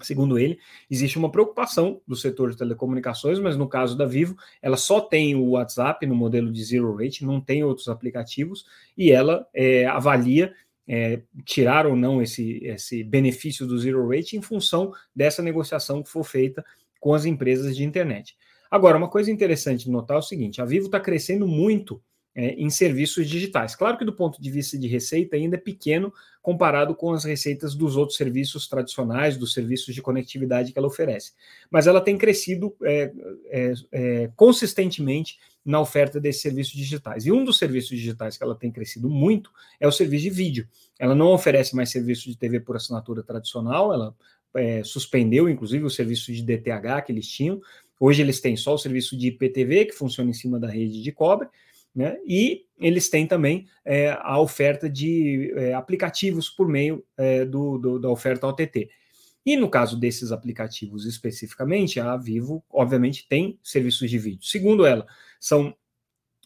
Segundo 0.00 0.38
ele, 0.38 0.60
existe 0.88 1.18
uma 1.18 1.30
preocupação 1.30 2.00
do 2.06 2.14
setor 2.14 2.50
de 2.50 2.56
telecomunicações, 2.56 3.40
mas 3.40 3.56
no 3.56 3.68
caso 3.68 3.96
da 3.96 4.06
Vivo, 4.06 4.36
ela 4.62 4.76
só 4.76 5.00
tem 5.00 5.34
o 5.34 5.50
WhatsApp 5.50 6.06
no 6.06 6.14
modelo 6.14 6.52
de 6.52 6.64
zero 6.64 6.94
rate, 6.94 7.24
não 7.24 7.40
tem 7.40 7.64
outros 7.64 7.88
aplicativos, 7.88 8.64
e 8.96 9.10
ela 9.10 9.46
é, 9.52 9.86
avalia 9.86 10.54
é, 10.86 11.20
tirar 11.44 11.84
ou 11.84 11.96
não 11.96 12.22
esse, 12.22 12.64
esse 12.64 13.02
benefício 13.02 13.66
do 13.66 13.78
zero 13.78 14.08
rate 14.08 14.36
em 14.36 14.42
função 14.42 14.92
dessa 15.14 15.42
negociação 15.42 16.02
que 16.02 16.08
for 16.08 16.22
feita 16.22 16.64
com 17.00 17.12
as 17.12 17.24
empresas 17.24 17.76
de 17.76 17.82
internet. 17.82 18.36
Agora, 18.70 18.96
uma 18.96 19.08
coisa 19.08 19.30
interessante 19.32 19.84
de 19.84 19.90
notar 19.90 20.16
é 20.16 20.20
o 20.20 20.22
seguinte: 20.22 20.62
a 20.62 20.64
Vivo 20.64 20.86
está 20.86 21.00
crescendo 21.00 21.46
muito 21.46 22.00
é, 22.38 22.54
em 22.54 22.70
serviços 22.70 23.28
digitais. 23.28 23.74
Claro 23.74 23.98
que 23.98 24.04
do 24.04 24.12
ponto 24.12 24.40
de 24.40 24.48
vista 24.48 24.78
de 24.78 24.86
receita 24.86 25.34
ainda 25.34 25.56
é 25.56 25.58
pequeno 25.58 26.14
comparado 26.40 26.94
com 26.94 27.12
as 27.12 27.24
receitas 27.24 27.74
dos 27.74 27.96
outros 27.96 28.16
serviços 28.16 28.68
tradicionais, 28.68 29.36
dos 29.36 29.52
serviços 29.52 29.92
de 29.92 30.00
conectividade 30.00 30.72
que 30.72 30.78
ela 30.78 30.86
oferece. 30.86 31.32
Mas 31.68 31.88
ela 31.88 32.00
tem 32.00 32.16
crescido 32.16 32.72
é, 32.84 33.12
é, 33.46 33.72
é, 33.90 34.30
consistentemente 34.36 35.36
na 35.64 35.80
oferta 35.80 36.20
desses 36.20 36.40
serviços 36.40 36.74
digitais. 36.74 37.26
E 37.26 37.32
um 37.32 37.44
dos 37.44 37.58
serviços 37.58 37.90
digitais 37.90 38.36
que 38.36 38.44
ela 38.44 38.54
tem 38.54 38.70
crescido 38.70 39.10
muito 39.10 39.50
é 39.80 39.88
o 39.88 39.92
serviço 39.92 40.22
de 40.22 40.30
vídeo. 40.30 40.68
Ela 40.96 41.16
não 41.16 41.32
oferece 41.32 41.74
mais 41.74 41.90
serviço 41.90 42.28
de 42.28 42.38
TV 42.38 42.60
por 42.60 42.76
assinatura 42.76 43.20
tradicional, 43.20 43.92
ela 43.92 44.14
é, 44.54 44.84
suspendeu, 44.84 45.48
inclusive, 45.48 45.84
o 45.84 45.90
serviço 45.90 46.32
de 46.32 46.42
DTH 46.42 47.02
que 47.04 47.10
eles 47.10 47.26
tinham. 47.26 47.60
Hoje 47.98 48.22
eles 48.22 48.40
têm 48.40 48.56
só 48.56 48.74
o 48.74 48.78
serviço 48.78 49.16
de 49.16 49.26
IPTV, 49.26 49.86
que 49.86 49.92
funciona 49.92 50.30
em 50.30 50.34
cima 50.34 50.60
da 50.60 50.68
rede 50.68 51.02
de 51.02 51.10
cobre, 51.10 51.48
né? 51.94 52.16
E 52.26 52.66
eles 52.78 53.08
têm 53.08 53.26
também 53.26 53.66
é, 53.84 54.16
a 54.20 54.38
oferta 54.38 54.88
de 54.88 55.52
é, 55.56 55.74
aplicativos 55.74 56.48
por 56.48 56.68
meio 56.68 57.04
é, 57.16 57.44
do, 57.44 57.78
do, 57.78 57.98
da 57.98 58.08
oferta 58.08 58.46
OTT. 58.46 58.88
E 59.44 59.56
no 59.56 59.68
caso 59.68 59.98
desses 59.98 60.30
aplicativos 60.30 61.06
especificamente, 61.06 61.98
a 61.98 62.16
Vivo, 62.16 62.62
obviamente, 62.70 63.26
tem 63.28 63.58
serviços 63.62 64.10
de 64.10 64.18
vídeo. 64.18 64.44
Segundo 64.44 64.84
ela, 64.84 65.06
são 65.40 65.74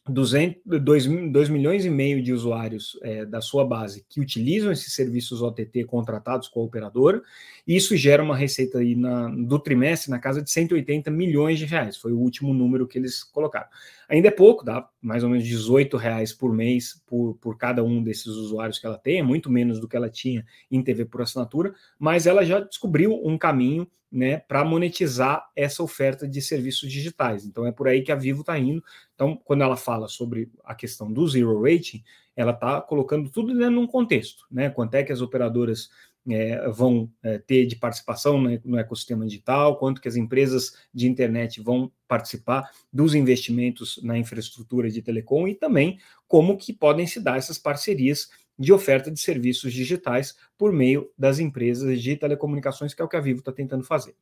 200, 0.09 0.63
2, 0.81 1.07
2 1.31 1.49
milhões 1.49 1.85
e 1.85 1.91
meio 1.91 2.21
de 2.23 2.33
usuários 2.33 2.99
é, 3.03 3.25
da 3.25 3.41
sua 3.41 3.65
base 3.65 4.05
que 4.09 4.21
utilizam 4.21 4.73
esses 4.73 4.95
serviços 4.95 5.43
OTT 5.43 5.85
contratados 5.85 6.49
com 6.49 6.61
a 6.61 6.65
operadora, 6.65 7.23
e 7.67 7.77
isso 7.77 7.97
gera 7.97 8.23
uma 8.23 8.37
receita 8.37 8.79
aí 8.79 8.97
na, 8.97 9.29
do 9.29 9.61
trimestre 9.61 10.11
na 10.11 10.19
casa 10.19 10.43
de 10.43 10.51
180 10.51 11.09
milhões 11.11 11.59
de 11.59 11.67
reais, 11.67 11.97
foi 11.97 12.13
o 12.13 12.19
último 12.19 12.53
número 12.53 12.87
que 12.87 12.99
eles 12.99 13.23
colocaram. 13.23 13.69
Ainda 14.09 14.29
é 14.29 14.33
pouco, 14.33 14.65
dá 14.65 14.89
mais 15.03 15.25
ou 15.25 15.29
menos 15.29 15.45
18 15.45 15.97
reais 15.97 16.33
por 16.33 16.53
mês 16.53 17.03
por, 17.07 17.35
por 17.41 17.59
cada 17.59 17.83
um 17.83 18.03
desses 18.03 18.29
usuários 18.29 18.79
que 18.79 18.87
ela 18.87 18.97
tem, 18.97 19.19
é 19.19 19.23
muito 19.23 19.51
menos 19.51 19.81
do 19.81 19.89
que 19.89 19.97
ela 19.97 20.09
tinha 20.09 20.47
em 20.71 20.83
TV 20.83 21.05
por 21.05 21.21
assinatura, 21.21 21.75
mas 21.99 22.27
ela 22.27 22.45
já 22.45 22.61
descobriu 22.61 23.21
um 23.25 23.37
caminho 23.37 23.87
né, 24.13 24.39
para 24.39 24.63
monetizar 24.63 25.51
essa 25.57 25.83
oferta 25.83 26.29
de 26.29 26.41
serviços 26.43 26.91
digitais. 26.91 27.47
Então 27.47 27.67
é 27.67 27.73
por 27.73 27.89
aí 27.89 28.03
que 28.03 28.13
a 28.13 28.17
Vivo 28.17 28.43
está 28.43 28.59
indo. 28.59 28.85
Então, 29.15 29.41
quando 29.43 29.63
ela 29.63 29.77
fala 29.77 30.07
sobre 30.07 30.51
a 30.63 30.75
questão 30.75 31.11
do 31.11 31.27
zero 31.27 31.63
rating, 31.63 32.05
ela 32.37 32.53
está 32.53 32.81
colocando 32.81 33.31
tudo 33.31 33.55
dentro 33.55 33.71
de 33.71 33.79
um 33.79 33.87
contexto, 33.87 34.45
né? 34.51 34.71
Quanto 34.71 34.95
é 34.95 35.03
que 35.03 35.13
as 35.13 35.21
operadoras 35.21 35.91
é, 36.31 36.69
vão 36.69 37.11
é, 37.23 37.39
ter 37.39 37.67
de 37.67 37.77
participação 37.77 38.41
no, 38.41 38.61
no, 38.65 38.79
ecossistema 38.79 39.27
digital, 39.27 39.79
quanto 39.79 40.01
que 40.01 40.09
as 40.09 40.17
empresas 40.17 40.77
de 40.95 41.09
internet 41.09 41.61
vão 41.61 41.91
participar 42.07 42.71
dos 42.93 43.15
investimentos 43.15 43.99
na 44.03 44.17
infraestrutura 44.17 44.91
de 44.91 45.03
telecom 45.03 45.49
e 45.49 45.55
também 45.55 45.99
como 46.29 46.57
que 46.57 46.73
podem 46.73 47.07
se 47.07 47.21
dar 47.21 47.39
essas 47.39 47.59
parcerias 47.59 48.31
de 48.59 48.73
oferta 48.73 49.11
de 49.11 49.19
serviços 49.19 49.73
digitais 49.73 50.37
por 50.57 50.73
meio 50.73 51.11
das 51.19 51.39
empresas 51.39 52.01
de 52.01 52.17
telecomunicações, 52.17 52.95
que 52.95 53.03
é 53.03 53.05
o 53.05 53.09
que 53.09 53.17
a 53.17 53.21
Vivo 53.21 53.41
está 53.41 53.53
tentando 53.53 53.83
fazer. 53.83 54.15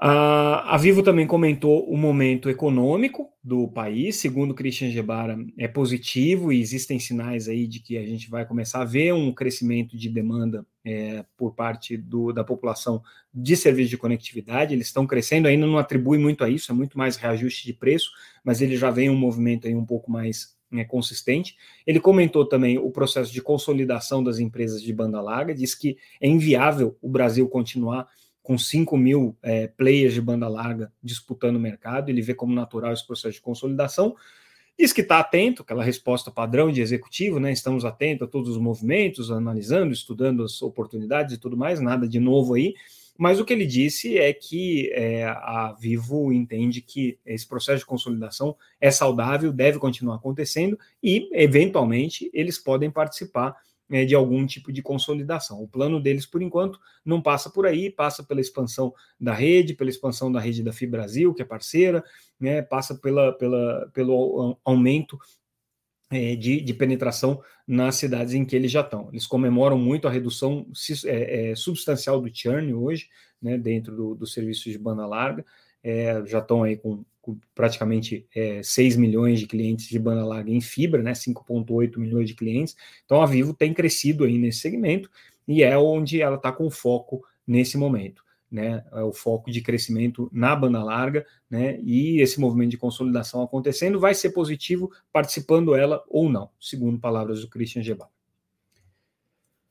A, 0.00 0.76
Vivo 0.78 1.02
também 1.02 1.26
comentou 1.26 1.84
o 1.90 1.96
momento 1.96 2.48
econômico 2.48 3.32
do 3.42 3.66
país, 3.66 4.14
segundo 4.14 4.54
Christian 4.54 4.92
Gebara, 4.92 5.36
é 5.58 5.66
positivo 5.66 6.52
e 6.52 6.60
existem 6.60 7.00
sinais 7.00 7.48
aí 7.48 7.66
de 7.66 7.80
que 7.80 7.98
a 7.98 8.06
gente 8.06 8.30
vai 8.30 8.46
começar 8.46 8.80
a 8.82 8.84
ver 8.84 9.12
um 9.12 9.32
crescimento 9.32 9.98
de 9.98 10.08
demanda 10.08 10.64
é, 10.84 11.24
por 11.36 11.52
parte 11.52 11.96
do, 11.96 12.32
da 12.32 12.44
população 12.44 13.02
de 13.34 13.56
serviços 13.56 13.90
de 13.90 13.98
conectividade. 13.98 14.72
Eles 14.72 14.86
estão 14.86 15.04
crescendo, 15.04 15.48
ainda 15.48 15.66
não 15.66 15.78
atribui 15.78 16.16
muito 16.16 16.44
a 16.44 16.48
isso, 16.48 16.70
é 16.70 16.74
muito 16.74 16.96
mais 16.96 17.16
reajuste 17.16 17.66
de 17.66 17.72
preço, 17.72 18.12
mas 18.44 18.62
ele 18.62 18.76
já 18.76 18.92
vem 18.92 19.10
um 19.10 19.16
movimento 19.16 19.66
aí 19.66 19.74
um 19.74 19.84
pouco 19.84 20.12
mais 20.12 20.56
é, 20.72 20.84
consistente. 20.84 21.56
Ele 21.84 21.98
comentou 21.98 22.46
também 22.46 22.78
o 22.78 22.88
processo 22.92 23.32
de 23.32 23.42
consolidação 23.42 24.22
das 24.22 24.38
empresas 24.38 24.80
de 24.80 24.92
banda 24.92 25.20
larga, 25.20 25.52
diz 25.52 25.74
que 25.74 25.96
é 26.20 26.28
inviável 26.28 26.96
o 27.02 27.08
Brasil 27.08 27.48
continuar 27.48 28.06
com 28.48 28.56
5 28.56 28.96
mil 28.96 29.36
é, 29.42 29.66
players 29.66 30.14
de 30.14 30.22
banda 30.22 30.48
larga 30.48 30.90
disputando 31.02 31.56
o 31.56 31.60
mercado, 31.60 32.08
ele 32.08 32.22
vê 32.22 32.32
como 32.32 32.54
natural 32.54 32.94
esse 32.94 33.06
processo 33.06 33.34
de 33.34 33.42
consolidação. 33.42 34.16
Diz 34.78 34.90
que 34.90 35.02
está 35.02 35.18
atento, 35.18 35.60
aquela 35.60 35.84
resposta 35.84 36.30
padrão 36.30 36.72
de 36.72 36.80
executivo, 36.80 37.38
né? 37.38 37.52
Estamos 37.52 37.84
atentos 37.84 38.26
a 38.26 38.30
todos 38.30 38.48
os 38.48 38.56
movimentos, 38.56 39.30
analisando, 39.30 39.92
estudando 39.92 40.42
as 40.42 40.62
oportunidades 40.62 41.34
e 41.34 41.38
tudo 41.38 41.58
mais, 41.58 41.78
nada 41.78 42.08
de 42.08 42.18
novo 42.18 42.54
aí. 42.54 42.72
Mas 43.18 43.38
o 43.38 43.44
que 43.44 43.52
ele 43.52 43.66
disse 43.66 44.16
é 44.16 44.32
que 44.32 44.90
é, 44.94 45.24
a 45.26 45.76
Vivo 45.78 46.32
entende 46.32 46.80
que 46.80 47.18
esse 47.26 47.46
processo 47.46 47.80
de 47.80 47.86
consolidação 47.86 48.56
é 48.80 48.90
saudável, 48.90 49.52
deve 49.52 49.78
continuar 49.78 50.16
acontecendo 50.16 50.78
e, 51.02 51.28
eventualmente, 51.34 52.30
eles 52.32 52.56
podem 52.56 52.90
participar 52.90 53.54
é, 53.90 54.04
de 54.04 54.14
algum 54.14 54.46
tipo 54.46 54.72
de 54.72 54.82
consolidação. 54.82 55.62
O 55.62 55.68
plano 55.68 56.00
deles, 56.00 56.26
por 56.26 56.42
enquanto, 56.42 56.78
não 57.04 57.22
passa 57.22 57.50
por 57.50 57.66
aí, 57.66 57.90
passa 57.90 58.22
pela 58.22 58.40
expansão 58.40 58.92
da 59.18 59.32
rede, 59.32 59.74
pela 59.74 59.90
expansão 59.90 60.30
da 60.30 60.40
rede 60.40 60.62
da 60.62 60.72
Fibrasil, 60.72 61.34
que 61.34 61.42
é 61.42 61.44
parceira, 61.44 62.04
né, 62.38 62.62
passa 62.62 62.94
pela, 62.94 63.32
pela, 63.32 63.90
pelo 63.92 64.58
aumento 64.64 65.18
é, 66.10 66.36
de, 66.36 66.60
de, 66.60 66.74
penetração 66.74 67.42
nas 67.66 67.96
cidades 67.96 68.32
em 68.34 68.44
que 68.44 68.56
eles 68.56 68.70
já 68.70 68.80
estão. 68.80 69.08
Eles 69.10 69.26
comemoram 69.26 69.78
muito 69.78 70.08
a 70.08 70.10
redução 70.10 70.66
é, 71.04 71.50
é, 71.50 71.54
substancial 71.54 72.20
do 72.20 72.34
churn 72.34 72.72
hoje, 72.74 73.08
né, 73.40 73.58
dentro 73.58 73.94
do, 73.94 74.14
do 74.14 74.26
serviço 74.26 74.70
de 74.70 74.78
banda 74.78 75.06
larga, 75.06 75.44
é, 75.82 76.24
já 76.26 76.38
estão 76.38 76.62
aí 76.62 76.76
com 76.76 77.04
praticamente 77.54 78.26
é, 78.34 78.62
6 78.62 78.96
milhões 78.96 79.40
de 79.40 79.46
clientes 79.46 79.88
de 79.88 79.98
banda 79.98 80.24
larga 80.24 80.50
em 80.50 80.60
fibra, 80.60 81.02
né, 81.02 81.12
5,8 81.12 81.98
milhões 81.98 82.28
de 82.28 82.34
clientes. 82.34 82.76
Então 83.04 83.20
a 83.20 83.26
Vivo 83.26 83.52
tem 83.52 83.74
crescido 83.74 84.24
aí 84.24 84.38
nesse 84.38 84.60
segmento 84.60 85.10
e 85.46 85.62
é 85.62 85.76
onde 85.76 86.20
ela 86.20 86.36
está 86.36 86.52
com 86.52 86.70
foco 86.70 87.24
nesse 87.46 87.76
momento. 87.76 88.22
Né, 88.50 88.82
é 88.92 89.02
o 89.02 89.12
foco 89.12 89.50
de 89.50 89.60
crescimento 89.60 90.30
na 90.32 90.56
banda 90.56 90.82
larga, 90.82 91.26
né, 91.50 91.78
e 91.82 92.18
esse 92.22 92.40
movimento 92.40 92.70
de 92.70 92.78
consolidação 92.78 93.42
acontecendo 93.42 94.00
vai 94.00 94.14
ser 94.14 94.30
positivo, 94.30 94.90
participando 95.12 95.74
ela 95.74 96.02
ou 96.08 96.30
não, 96.30 96.48
segundo 96.58 96.98
palavras 96.98 97.42
do 97.42 97.48
Christian 97.48 97.82
Gebal. 97.82 98.10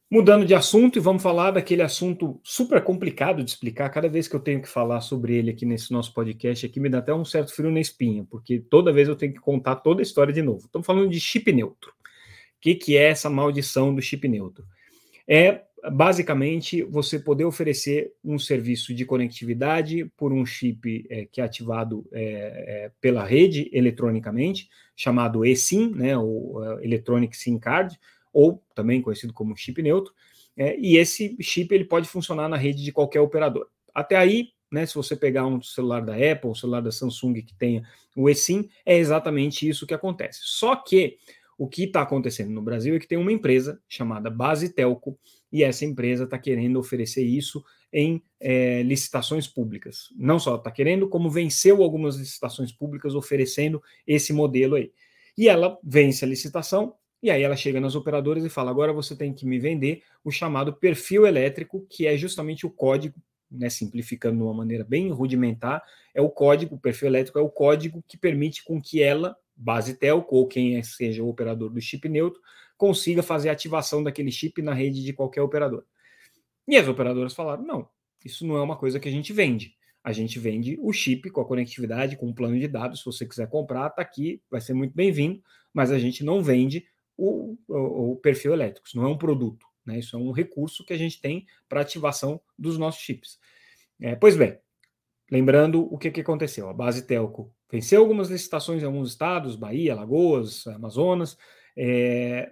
Mudando 0.10 0.46
de 0.46 0.56
assunto, 0.56 0.98
e 0.98 1.02
vamos 1.02 1.22
falar 1.22 1.52
daquele 1.52 1.82
assunto 1.82 2.40
super 2.42 2.82
complicado 2.82 3.44
de 3.44 3.50
explicar. 3.50 3.90
Cada 3.90 4.08
vez 4.08 4.26
que 4.26 4.36
eu 4.38 4.40
tenho 4.40 4.62
que 4.62 4.70
falar 4.70 5.02
sobre 5.02 5.36
ele 5.36 5.52
aqui 5.52 5.66
nesse 5.66 5.92
nosso 5.92 6.14
podcast, 6.14 6.66
aqui 6.66 6.80
me 6.80 6.88
dá 6.88 7.00
até 7.00 7.14
um 7.14 7.26
certo 7.26 7.54
frio 7.54 7.70
na 7.70 7.82
espinha, 7.82 8.26
porque 8.30 8.58
toda 8.58 8.94
vez 8.94 9.10
eu 9.10 9.18
tenho 9.18 9.34
que 9.34 9.40
contar 9.42 9.76
toda 9.76 10.02
a 10.02 10.04
história 10.04 10.34
de 10.34 10.42
novo. 10.42 10.66
Estamos 10.66 10.86
falando 10.86 11.10
de 11.10 11.20
chip 11.20 11.52
neutro. 11.52 11.92
O 11.92 12.62
que, 12.62 12.76
que 12.76 12.96
é 12.96 13.10
essa 13.10 13.30
maldição 13.30 13.94
do 13.94 14.02
chip 14.02 14.26
neutro? 14.30 14.64
É 15.28 15.64
basicamente 15.92 16.84
você 16.84 17.20
poder 17.20 17.44
oferecer 17.44 18.14
um 18.24 18.40
serviço 18.40 18.94
de 18.94 19.04
conectividade 19.04 20.06
por 20.16 20.32
um 20.32 20.46
chip 20.46 21.06
é, 21.10 21.26
que 21.26 21.42
é 21.42 21.44
ativado 21.44 22.08
é, 22.14 22.22
é, 22.24 22.92
pela 23.02 23.26
rede 23.26 23.70
eletronicamente, 23.74 24.70
chamado 24.96 25.46
eSIM, 25.46 25.92
né, 25.94 26.18
o 26.18 26.60
uh, 26.60 26.80
Electronic 26.80 27.36
SIM 27.36 27.60
Card 27.60 28.00
ou 28.38 28.64
também 28.76 29.02
conhecido 29.02 29.34
como 29.34 29.58
chip 29.58 29.82
neutro, 29.82 30.14
é, 30.56 30.80
e 30.80 30.96
esse 30.98 31.36
chip 31.42 31.74
ele 31.74 31.86
pode 31.86 32.08
funcionar 32.08 32.48
na 32.48 32.56
rede 32.56 32.84
de 32.84 32.92
qualquer 32.92 33.20
operador. 33.20 33.68
Até 33.96 34.16
aí, 34.16 34.50
né, 34.72 34.86
se 34.86 34.94
você 34.94 35.16
pegar 35.16 35.48
um 35.48 35.60
celular 35.60 36.06
da 36.06 36.14
Apple, 36.14 36.52
um 36.52 36.54
celular 36.54 36.82
da 36.82 36.92
Samsung 36.92 37.34
que 37.42 37.56
tenha 37.56 37.82
o 38.16 38.30
eSIM, 38.30 38.70
é 38.86 38.96
exatamente 38.96 39.68
isso 39.68 39.88
que 39.88 39.94
acontece. 39.94 40.42
Só 40.44 40.76
que 40.76 41.18
o 41.58 41.68
que 41.68 41.86
está 41.86 42.04
acontecendo 42.04 42.52
no 42.52 42.62
Brasil 42.62 42.96
é 42.96 43.00
que 43.00 43.08
tem 43.08 43.18
uma 43.18 43.32
empresa 43.32 43.82
chamada 43.90 44.30
Base 44.30 44.72
Telco, 44.72 45.18
e 45.52 45.64
essa 45.64 45.84
empresa 45.84 46.26
está 46.26 46.38
querendo 46.38 46.78
oferecer 46.78 47.24
isso 47.24 47.64
em 47.92 48.22
é, 48.40 48.84
licitações 48.84 49.48
públicas. 49.48 50.10
Não 50.16 50.38
só 50.38 50.58
está 50.58 50.70
querendo, 50.70 51.10
como 51.10 51.28
venceu 51.28 51.82
algumas 51.82 52.18
licitações 52.18 52.72
públicas 52.72 53.16
oferecendo 53.16 53.82
esse 54.06 54.32
modelo 54.32 54.76
aí. 54.76 54.92
E 55.36 55.50
ela 55.50 55.80
vence 55.84 56.24
a 56.24 56.28
licitação, 56.28 56.94
e 57.22 57.32
aí 57.32 57.42
ela 57.42 57.56
chega 57.56 57.80
nas 57.80 57.96
operadoras 57.96 58.44
e 58.46 58.50
fala: 58.50 58.72
agora 58.72 58.94
você 58.94 59.16
tem 59.16 59.34
que 59.34 59.46
me 59.46 59.60
vender 59.60 60.04
o 60.24 60.32
chamado 60.32 60.74
perfil 60.74 61.26
elétrico, 61.26 61.86
que 61.90 62.06
é 62.06 62.16
justamente 62.16 62.66
o 62.66 62.70
código, 62.70 63.16
né, 63.50 63.70
simplificando 63.70 64.38
de 64.38 64.44
uma 64.44 64.54
maneira 64.54 64.84
bem 64.84 65.10
rudimentar, 65.12 65.82
é 66.14 66.22
o 66.22 66.30
código, 66.30 66.76
o 66.76 66.80
perfil 66.80 67.08
elétrico 67.08 67.40
é 67.40 67.42
o 67.42 67.50
código 67.50 68.04
que 68.08 68.18
permite 68.18 68.64
com 68.64 68.82
que 68.82 69.02
ela, 69.02 69.36
base 69.56 69.96
telco 69.96 70.36
ou 70.36 70.48
quem 70.48 70.78
é, 70.78 70.84
seja 70.84 71.24
o 71.24 71.30
operador 71.30 71.70
do 71.70 71.82
chip 71.82 72.08
neutro, 72.08 72.42
consiga 72.78 73.24
fazer 73.24 73.50
a 73.50 73.54
ativação 73.54 74.04
daquele 74.04 74.32
chip 74.32 74.62
na 74.62 74.74
rede 74.74 75.04
de 75.04 75.14
qualquer 75.14 75.42
operador. 75.42 75.84
E 76.68 76.78
as 76.78 76.88
operadoras 76.88 77.34
falaram: 77.34 77.64
não, 77.66 77.90
isso 78.24 78.46
não 78.46 78.58
é 78.58 78.62
uma 78.62 78.78
coisa 78.78 79.00
que 79.00 79.08
a 79.08 79.12
gente 79.12 79.34
vende. 79.34 79.76
A 80.04 80.14
gente 80.14 80.40
vende 80.40 80.78
o 80.80 80.94
chip 80.94 81.30
com 81.32 81.42
a 81.42 81.46
conectividade, 81.46 82.16
com 82.16 82.30
o 82.30 82.34
plano 82.34 82.58
de 82.58 82.68
dados. 82.68 83.00
Se 83.00 83.06
você 83.06 83.26
quiser 83.26 83.50
comprar, 83.50 83.88
está 83.88 84.02
aqui, 84.02 84.42
vai 84.50 84.62
ser 84.62 84.74
muito 84.74 84.94
bem-vindo, 84.96 85.42
mas 85.74 85.92
a 85.92 86.00
gente 86.00 86.24
não 86.24 86.42
vende 86.42 86.86
o, 87.18 87.58
o, 87.68 88.12
o 88.12 88.16
perfil 88.18 88.54
elétrico. 88.54 88.88
Isso 88.88 88.98
não 88.98 89.06
é 89.06 89.10
um 89.10 89.18
produto, 89.18 89.66
né? 89.86 90.00
Isso 90.00 90.16
é 90.16 90.20
um 90.20 90.32
recurso 90.32 90.86
que 90.86 90.94
a 90.94 90.98
gente 90.98 91.20
tem 91.20 91.46
para 91.68 91.82
ativação 91.82 92.40
dos 92.58 92.78
nossos 92.78 93.02
chips. 93.02 93.40
É, 94.00 94.16
pois 94.16 94.38
bem, 94.38 94.58
lembrando 95.32 95.82
o 95.92 95.98
que, 95.98 96.12
que 96.12 96.22
aconteceu. 96.22 96.70
A 96.70 96.74
base 96.74 97.08
Telco 97.08 97.52
venceu 97.72 98.02
algumas 98.02 98.30
licitações 98.30 98.84
em 98.84 98.86
alguns 98.86 99.10
estados, 99.10 99.56
Bahia, 99.56 99.94
Alagoas, 99.94 100.68
Amazonas, 100.68 101.38
é, 101.76 102.52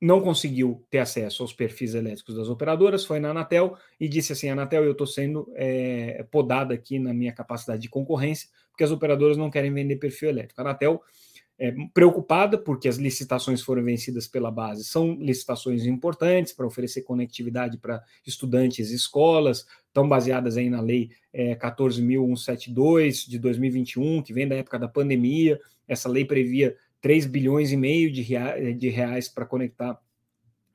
não 0.00 0.22
conseguiu 0.22 0.86
ter 0.88 0.98
acesso 0.98 1.42
aos 1.42 1.52
perfis 1.52 1.94
elétricos 1.94 2.34
das 2.34 2.48
operadoras, 2.48 3.04
foi 3.04 3.20
na 3.20 3.30
Anatel 3.30 3.76
e 3.98 4.08
disse 4.08 4.32
assim: 4.32 4.48
Anatel, 4.48 4.84
eu 4.84 4.92
estou 4.92 5.06
sendo 5.06 5.52
é, 5.54 6.26
podada 6.30 6.72
aqui 6.72 6.98
na 6.98 7.12
minha 7.12 7.32
capacidade 7.32 7.82
de 7.82 7.88
concorrência, 7.88 8.48
porque 8.70 8.82
as 8.82 8.90
operadoras 8.90 9.36
não 9.36 9.50
querem 9.50 9.72
vender 9.72 9.96
perfil 9.96 10.30
elétrico. 10.30 10.60
A 10.60 10.64
Anatel 10.64 11.02
é, 11.60 11.74
preocupada, 11.92 12.56
porque 12.56 12.88
as 12.88 12.96
licitações 12.96 13.60
foram 13.60 13.84
vencidas 13.84 14.26
pela 14.26 14.50
base, 14.50 14.82
são 14.82 15.12
licitações 15.20 15.84
importantes 15.84 16.54
para 16.54 16.66
oferecer 16.66 17.02
conectividade 17.02 17.76
para 17.76 18.02
estudantes 18.26 18.90
e 18.90 18.94
escolas, 18.94 19.66
estão 19.86 20.08
baseadas 20.08 20.56
aí 20.56 20.70
na 20.70 20.80
lei 20.80 21.10
é, 21.30 21.54
14.172 21.54 23.28
de 23.28 23.38
2021, 23.38 24.22
que 24.22 24.32
vem 24.32 24.48
da 24.48 24.54
época 24.54 24.78
da 24.78 24.88
pandemia. 24.88 25.60
Essa 25.86 26.08
lei 26.08 26.24
previa 26.24 26.74
3 27.02 27.26
bilhões 27.26 27.72
e 27.72 27.76
meio 27.76 28.10
de, 28.10 28.22
rea 28.22 28.74
de 28.74 28.88
reais 28.88 29.28
para 29.28 29.44
conectar 29.44 30.00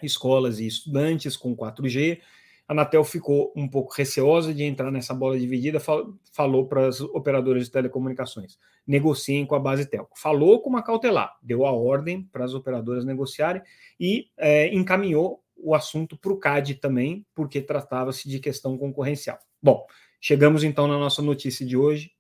escolas 0.03 0.59
e 0.59 0.67
estudantes 0.67 1.35
com 1.35 1.55
4G. 1.55 2.19
A 2.67 2.74
Anatel 2.74 3.03
ficou 3.03 3.53
um 3.55 3.67
pouco 3.67 3.93
receosa 3.93 4.53
de 4.53 4.63
entrar 4.63 4.91
nessa 4.91 5.13
bola 5.13 5.38
dividida, 5.38 5.79
falou 5.79 6.67
para 6.67 6.88
as 6.88 7.00
operadoras 7.00 7.65
de 7.65 7.72
telecomunicações: 7.72 8.57
negociem 8.88 9.45
com 9.45 9.55
a 9.55 9.60
base 9.60 9.86
telco. 9.86 10.17
Falou 10.19 10.62
com 10.62 10.69
uma 10.69 10.81
cautelar, 10.81 11.38
deu 11.41 11.65
a 11.65 11.72
ordem 11.72 12.24
para 12.24 12.43
as 12.43 12.53
operadoras 12.53 13.05
negociarem 13.05 13.62
e 14.00 14.29
é, 14.38 14.74
encaminhou 14.74 15.43
o 15.55 15.74
assunto 15.74 16.17
para 16.17 16.34
o 16.34 16.38
CAD 16.38 16.75
também, 16.75 17.25
porque 17.34 17.62
tratava-se 17.62 18.27
de 18.27 18.39
questão 18.39 18.77
concorrencial. 18.77 19.39
Bom, 19.62 19.86
chegamos 20.19 20.63
então 20.63 20.88
na 20.88 20.98
nossa 20.98 21.22
notícia 21.22 21.65
de 21.65 21.77
hoje, 21.77 22.12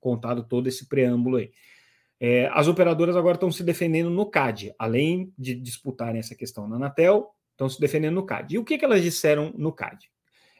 contado 0.00 0.44
todo 0.44 0.68
esse 0.68 0.86
preâmbulo 0.86 1.38
aí. 1.38 1.50
É, 2.20 2.48
as 2.52 2.68
operadoras 2.68 3.16
agora 3.16 3.34
estão 3.34 3.50
se 3.50 3.64
defendendo 3.64 4.08
no 4.08 4.26
CAD, 4.26 4.74
além 4.78 5.32
de 5.36 5.54
disputarem 5.54 6.20
essa 6.20 6.34
questão 6.34 6.68
na 6.68 6.76
Anatel, 6.76 7.33
estão 7.54 7.68
se 7.68 7.80
defendendo 7.80 8.14
no 8.14 8.26
CAD. 8.26 8.54
E 8.54 8.58
o 8.58 8.64
que, 8.64 8.76
que 8.76 8.84
elas 8.84 9.02
disseram 9.02 9.52
no 9.56 9.72
CAD? 9.72 10.10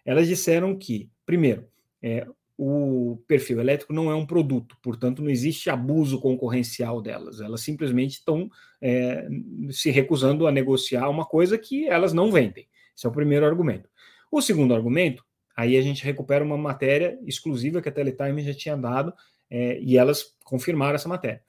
Elas 0.04 0.26
disseram 0.26 0.76
que, 0.76 1.10
primeiro, 1.26 1.66
é, 2.02 2.26
o 2.56 3.20
perfil 3.26 3.60
elétrico 3.60 3.92
não 3.92 4.10
é 4.10 4.14
um 4.14 4.26
produto, 4.26 4.76
portanto, 4.80 5.22
não 5.22 5.30
existe 5.30 5.68
abuso 5.68 6.20
concorrencial 6.20 7.02
delas. 7.02 7.40
Elas 7.40 7.62
simplesmente 7.62 8.18
estão 8.18 8.48
é, 8.80 9.26
se 9.70 9.90
recusando 9.90 10.46
a 10.46 10.52
negociar 10.52 11.08
uma 11.08 11.24
coisa 11.24 11.58
que 11.58 11.86
elas 11.88 12.12
não 12.12 12.30
vendem. 12.30 12.68
Esse 12.96 13.06
é 13.06 13.08
o 13.08 13.12
primeiro 13.12 13.44
argumento. 13.44 13.88
O 14.30 14.40
segundo 14.40 14.74
argumento, 14.74 15.24
aí 15.56 15.76
a 15.76 15.82
gente 15.82 16.04
recupera 16.04 16.44
uma 16.44 16.56
matéria 16.56 17.18
exclusiva 17.26 17.82
que 17.82 17.88
a 17.88 17.92
Teletime 17.92 18.42
já 18.42 18.54
tinha 18.54 18.76
dado 18.76 19.12
é, 19.50 19.80
e 19.80 19.98
elas 19.98 20.36
confirmaram 20.44 20.94
essa 20.94 21.08
matéria. 21.08 21.42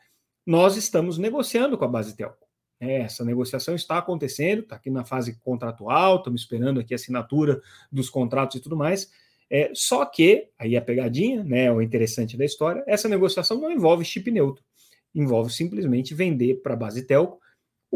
Nós 0.46 0.76
estamos 0.76 1.18
negociando 1.18 1.78
com 1.78 1.86
a 1.86 1.88
base 1.88 2.16
telco. 2.16 2.45
É, 2.80 3.02
essa 3.02 3.24
negociação 3.24 3.74
está 3.76 3.98
acontecendo, 3.98 4.62
está 4.62 4.76
aqui 4.76 4.90
na 4.90 5.06
fase 5.06 5.38
contratual, 5.40 6.18
estamos 6.18 6.42
esperando 6.42 6.80
aqui 6.80 6.94
a 6.94 6.96
assinatura 6.96 7.62
dos 7.92 8.10
contratos 8.10 8.58
e 8.58 8.60
tudo 8.60 8.76
mais. 8.76 9.10
É, 9.50 9.72
só 9.74 10.06
que, 10.06 10.50
aí 10.58 10.76
a 10.76 10.82
pegadinha, 10.82 11.44
né, 11.44 11.72
o 11.72 11.82
interessante 11.82 12.36
da 12.36 12.44
história, 12.44 12.84
essa 12.88 13.08
negociação 13.08 13.60
não 13.60 13.72
envolve 13.72 14.04
chip 14.04 14.30
neutro, 14.32 14.64
envolve 15.14 15.54
simplesmente 15.54 16.14
vender 16.14 16.56
para 16.62 16.74
a 16.74 16.78
base 16.78 17.04
telco 17.04 17.40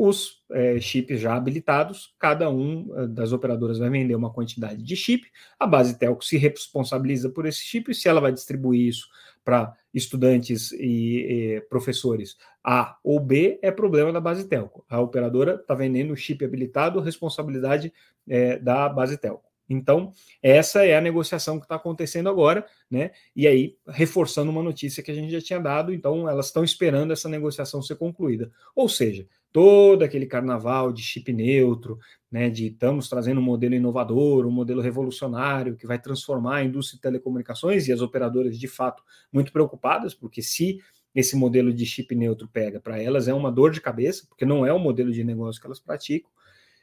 os 0.01 0.41
é, 0.50 0.79
chips 0.79 1.20
já 1.20 1.36
habilitados, 1.36 2.15
cada 2.18 2.50
um 2.50 2.89
é, 2.96 3.06
das 3.06 3.34
operadoras 3.34 3.79
vai 3.79 3.89
vender 3.89 4.15
uma 4.15 4.32
quantidade 4.32 4.82
de 4.82 4.96
chip, 4.96 5.29
a 5.60 5.68
base 5.68 6.00
telco 6.00 6.24
se 6.24 6.38
responsabiliza 6.38 7.29
por 7.29 7.46
esse 7.46 7.60
chip, 7.60 7.94
se 7.94 8.08
ela 8.08 8.22
vai 8.22 8.32
distribuir 8.32 8.88
isso 8.88 9.10
para 9.44 9.75
estudantes 9.94 10.72
e, 10.72 11.58
e, 11.58 11.62
professores 11.70 12.38
A 12.63 12.98
ou 13.03 13.20
B, 13.20 13.60
é 13.62 13.72
problema 13.72 14.13
da 14.13 14.22
base 14.22 14.48
telco. 14.48 14.86
A 14.88 15.01
operadora 15.01 15.56
está 15.56 15.75
vendendo 15.75 16.13
o 16.13 16.15
chip 16.15 16.46
habilitado, 16.46 17.01
responsabilidade 17.01 17.91
é, 18.25 18.58
da 18.58 18.88
base 18.88 19.18
telco. 19.18 19.50
Então, 19.70 20.12
essa 20.41 20.84
é 20.84 20.98
a 20.98 21.01
negociação 21.01 21.60
que 21.60 21.65
está 21.65 21.75
acontecendo 21.75 22.27
agora, 22.27 22.65
né? 22.89 23.12
E 23.36 23.48
aí, 23.48 23.77
reforçando 23.88 24.50
uma 24.50 24.63
notícia 24.63 25.03
que 25.03 25.12
a 25.12 25.13
gente 25.13 25.32
já 25.32 25.39
tinha 25.39 25.60
dado, 25.60 25.94
então 25.94 26.27
elas 26.27 26.48
estão 26.48 26.63
esperando 26.63 27.13
essa 27.13 27.29
negociação 27.29 27.82
ser 27.82 27.96
concluída. 27.96 28.51
Ou 28.75 28.89
seja, 28.89 29.27
todo 29.51 30.03
aquele 30.03 30.25
carnaval 30.25 30.91
de 30.91 31.01
chip 31.01 31.32
neutro, 31.34 32.00
né? 32.32 32.50
De 32.50 32.68
estamos 32.68 33.10
trazendo 33.10 33.39
um 33.39 33.44
modelo 33.44 33.75
inovador, 33.75 34.46
um 34.46 34.51
modelo 34.51 34.82
revolucionário 34.82 35.75
que 35.75 35.88
vai 35.88 36.00
transformar 36.00 36.58
a 36.58 36.63
indústria 36.63 36.98
de 36.98 37.01
telecomunicações 37.01 37.88
e 37.88 37.94
as 37.94 38.01
operadoras, 38.01 38.58
de 38.58 38.68
fato, 38.68 39.03
muito 39.32 39.51
preocupadas, 39.51 40.13
porque 40.13 40.41
se 40.41 40.79
esse 41.13 41.36
modelo 41.36 41.74
de 41.74 41.86
chip 41.86 42.13
neutro 42.15 42.48
pega 42.48 42.79
para 42.79 43.01
elas 43.01 43.27
é 43.27 43.34
uma 43.34 43.51
dor 43.51 43.72
de 43.72 43.82
cabeça, 43.82 44.25
porque 44.27 44.46
não 44.46 44.65
é 44.65 44.72
o 44.72 44.79
modelo 44.79 45.12
de 45.12 45.24
negócio 45.24 45.60
que 45.60 45.68
elas 45.68 45.79
praticam. 45.79 46.29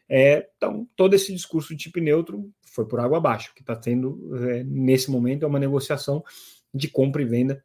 É, 0.08 0.49
então, 0.56 0.88
todo 0.94 1.14
esse 1.14 1.32
discurso 1.32 1.75
de 1.75 1.85
chip 1.85 2.00
neutro 2.00 2.50
foi 2.62 2.87
por 2.87 3.00
água 3.00 3.18
abaixo. 3.18 3.52
Que 3.54 3.62
está 3.62 3.75
tendo 3.75 4.37
é, 4.49 4.64
nesse 4.64 5.11
momento 5.11 5.44
é 5.44 5.46
uma 5.46 5.58
negociação 5.58 6.23
de 6.73 6.88
compra 6.88 7.23
e 7.23 7.25
venda 7.25 7.64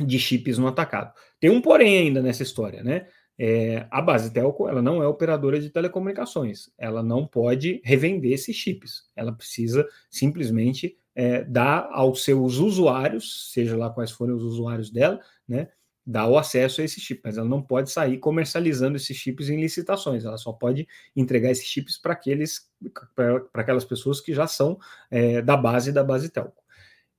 de 0.00 0.18
chips 0.18 0.58
no 0.58 0.66
atacado. 0.66 1.12
Tem 1.40 1.50
um 1.50 1.60
porém 1.60 1.98
ainda 1.98 2.22
nessa 2.22 2.42
história, 2.42 2.82
né? 2.82 3.08
É, 3.40 3.86
a 3.90 4.02
base 4.02 4.32
telco 4.32 4.68
ela 4.68 4.82
não 4.82 5.00
é 5.00 5.06
operadora 5.06 5.60
de 5.60 5.70
telecomunicações, 5.70 6.70
ela 6.76 7.04
não 7.04 7.24
pode 7.24 7.80
revender 7.84 8.32
esses 8.32 8.56
chips, 8.56 9.08
ela 9.14 9.32
precisa 9.32 9.86
simplesmente 10.10 10.98
é, 11.14 11.44
dar 11.44 11.88
aos 11.92 12.24
seus 12.24 12.56
usuários, 12.56 13.52
seja 13.52 13.76
lá 13.76 13.90
quais 13.90 14.10
forem 14.10 14.34
os 14.34 14.42
usuários 14.42 14.90
dela, 14.90 15.20
né, 15.46 15.68
dar 16.04 16.26
o 16.26 16.36
acesso 16.36 16.80
a 16.80 16.84
esse 16.84 17.00
chip, 17.00 17.20
mas 17.22 17.36
ela 17.36 17.46
não 17.48 17.62
pode 17.62 17.90
sair 17.90 18.18
comercializando 18.18 18.96
esses 18.96 19.16
chips 19.16 19.48
em 19.48 19.60
licitações, 19.60 20.24
ela 20.24 20.38
só 20.38 20.52
pode 20.52 20.88
entregar 21.14 21.50
esses 21.50 21.66
chips 21.66 21.96
para 21.96 22.14
aqueles 22.14 22.68
para 23.14 23.46
aquelas 23.54 23.84
pessoas 23.84 24.20
que 24.20 24.34
já 24.34 24.46
são 24.46 24.78
é, 25.10 25.42
da 25.42 25.56
base 25.56 25.92
da 25.92 26.02
base 26.02 26.28
telco. 26.28 26.62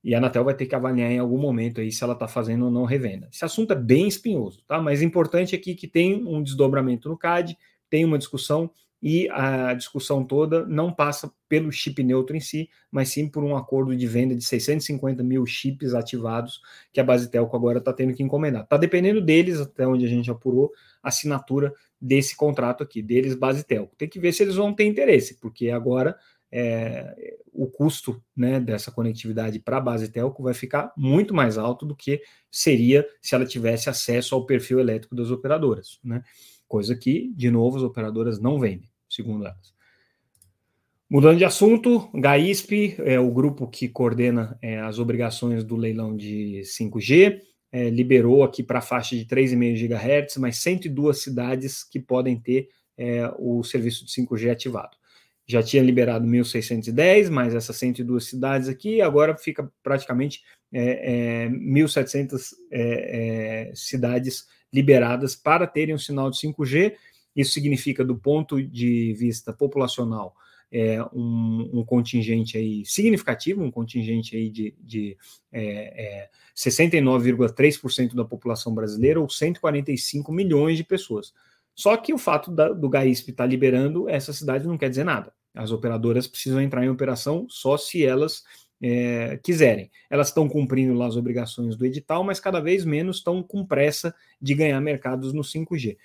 E 0.02 0.14
a 0.14 0.18
Anatel 0.18 0.44
vai 0.44 0.54
ter 0.54 0.66
que 0.66 0.74
avaliar 0.74 1.10
em 1.10 1.18
algum 1.18 1.38
momento 1.38 1.80
aí 1.80 1.92
se 1.92 2.02
ela 2.02 2.14
está 2.14 2.26
fazendo 2.26 2.64
ou 2.66 2.70
não 2.70 2.84
revenda. 2.84 3.28
Esse 3.32 3.44
assunto 3.44 3.72
é 3.72 3.76
bem 3.76 4.08
espinhoso, 4.08 4.62
tá? 4.66 4.80
Mas 4.80 5.02
importante 5.02 5.54
aqui 5.54 5.74
que 5.74 5.86
tem 5.86 6.26
um 6.26 6.42
desdobramento 6.42 7.08
no 7.08 7.18
CAD, 7.18 7.56
tem 7.88 8.04
uma 8.04 8.18
discussão, 8.18 8.70
e 9.02 9.28
a 9.30 9.72
discussão 9.72 10.22
toda 10.22 10.66
não 10.66 10.92
passa 10.92 11.32
pelo 11.48 11.72
chip 11.72 12.02
neutro 12.02 12.36
em 12.36 12.40
si, 12.40 12.68
mas 12.90 13.08
sim 13.08 13.26
por 13.26 13.42
um 13.42 13.56
acordo 13.56 13.96
de 13.96 14.06
venda 14.06 14.34
de 14.34 14.44
650 14.44 15.22
mil 15.22 15.46
chips 15.46 15.94
ativados 15.94 16.60
que 16.92 17.00
a 17.00 17.04
Base 17.04 17.30
Telco 17.30 17.56
agora 17.56 17.78
está 17.78 17.92
tendo 17.92 18.12
que 18.12 18.22
encomendar. 18.22 18.64
Está 18.64 18.76
dependendo 18.76 19.20
deles, 19.22 19.58
até 19.58 19.86
onde 19.86 20.04
a 20.04 20.08
gente 20.08 20.30
apurou, 20.30 20.70
a 21.02 21.08
assinatura 21.08 21.72
desse 21.98 22.36
contrato 22.36 22.82
aqui, 22.82 23.00
deles 23.00 23.34
Base 23.34 23.64
Telco. 23.64 23.96
Tem 23.96 24.08
que 24.08 24.20
ver 24.20 24.32
se 24.32 24.42
eles 24.42 24.56
vão 24.56 24.74
ter 24.74 24.84
interesse, 24.84 25.38
porque 25.40 25.70
agora 25.70 26.16
é, 26.52 27.36
o 27.52 27.66
custo 27.66 28.22
né, 28.36 28.58
dessa 28.58 28.90
conectividade 28.90 29.58
para 29.58 29.76
a 29.78 29.80
base 29.80 30.08
telco 30.08 30.42
vai 30.42 30.54
ficar 30.54 30.92
muito 30.96 31.34
mais 31.34 31.58
alto 31.58 31.84
do 31.84 31.94
que 31.94 32.22
seria 32.50 33.06
se 33.20 33.34
ela 33.34 33.46
tivesse 33.46 33.88
acesso 33.88 34.34
ao 34.34 34.46
perfil 34.46 34.80
elétrico 34.80 35.14
das 35.14 35.30
operadoras, 35.30 35.98
né? 36.02 36.22
Coisa 36.66 36.94
que, 36.94 37.32
de 37.34 37.50
novo, 37.50 37.76
as 37.76 37.82
operadoras 37.82 38.38
não 38.38 38.58
vendem 38.58 38.88
segundo 39.10 39.44
elas. 39.44 39.74
Mudando 41.08 41.38
de 41.38 41.44
assunto, 41.44 42.08
GAISP 42.14 42.94
é 42.98 43.18
o 43.18 43.32
grupo 43.32 43.66
que 43.66 43.88
coordena 43.88 44.56
é, 44.62 44.78
as 44.78 45.00
obrigações 45.00 45.64
do 45.64 45.74
leilão 45.74 46.16
de 46.16 46.62
5G, 46.64 47.40
é, 47.72 47.90
liberou 47.90 48.44
aqui 48.44 48.62
para 48.62 48.78
a 48.78 48.82
faixa 48.82 49.16
de 49.16 49.26
3,5 49.26 49.88
GHz, 49.88 50.36
mas 50.36 50.58
102 50.58 51.20
cidades 51.20 51.82
que 51.82 51.98
podem 51.98 52.38
ter 52.38 52.68
é, 52.96 53.28
o 53.38 53.64
serviço 53.64 54.04
de 54.04 54.12
5G 54.12 54.52
ativado. 54.52 54.96
Já 55.50 55.62
tinha 55.62 55.82
liberado 55.82 56.26
1.610, 56.26 57.30
mais 57.30 57.54
essas 57.54 57.76
102 57.76 58.24
cidades 58.24 58.68
aqui, 58.68 59.00
agora 59.00 59.36
fica 59.36 59.70
praticamente 59.82 60.42
é, 60.72 61.48
1.700 61.48 62.52
é, 62.70 63.70
é, 63.70 63.74
cidades 63.74 64.46
liberadas 64.72 65.34
para 65.34 65.66
terem 65.66 65.94
um 65.94 65.98
sinal 65.98 66.30
de 66.30 66.38
5G 66.38 66.94
isso 67.34 67.52
significa, 67.52 68.04
do 68.04 68.16
ponto 68.16 68.62
de 68.62 69.14
vista 69.14 69.52
populacional, 69.52 70.34
é, 70.72 71.02
um, 71.12 71.70
um, 71.80 71.84
contingente 71.84 72.56
aí 72.56 72.84
significativo, 72.84 73.62
um 73.62 73.70
contingente 73.70 74.36
aí 74.36 74.48
de, 74.48 74.74
de 74.80 75.16
é, 75.50 76.22
é, 76.22 76.30
69,3% 76.54 78.14
da 78.14 78.24
população 78.24 78.74
brasileira, 78.74 79.20
ou 79.20 79.28
145 79.28 80.32
milhões 80.32 80.76
de 80.76 80.84
pessoas. 80.84 81.32
Só 81.74 81.96
que 81.96 82.12
o 82.12 82.18
fato 82.18 82.50
da, 82.50 82.68
do 82.68 82.88
GAISP 82.88 83.30
estar 83.30 83.44
tá 83.44 83.48
liberando 83.48 84.08
essa 84.08 84.32
cidade 84.32 84.66
não 84.66 84.78
quer 84.78 84.90
dizer 84.90 85.04
nada. 85.04 85.32
As 85.54 85.70
operadoras 85.72 86.26
precisam 86.26 86.60
entrar 86.60 86.84
em 86.84 86.88
operação 86.88 87.46
só 87.48 87.76
se 87.76 88.04
elas 88.04 88.44
é, 88.80 89.38
quiserem. 89.42 89.90
Elas 90.08 90.28
estão 90.28 90.48
cumprindo 90.48 90.94
lá 90.94 91.06
as 91.06 91.16
obrigações 91.16 91.76
do 91.76 91.84
edital, 91.84 92.24
mas 92.24 92.40
cada 92.40 92.60
vez 92.60 92.84
menos 92.84 93.18
estão 93.18 93.42
com 93.42 93.64
pressa 93.64 94.14
de 94.40 94.54
ganhar 94.54 94.80
mercados 94.80 95.32
no 95.32 95.42
5G. 95.42 95.96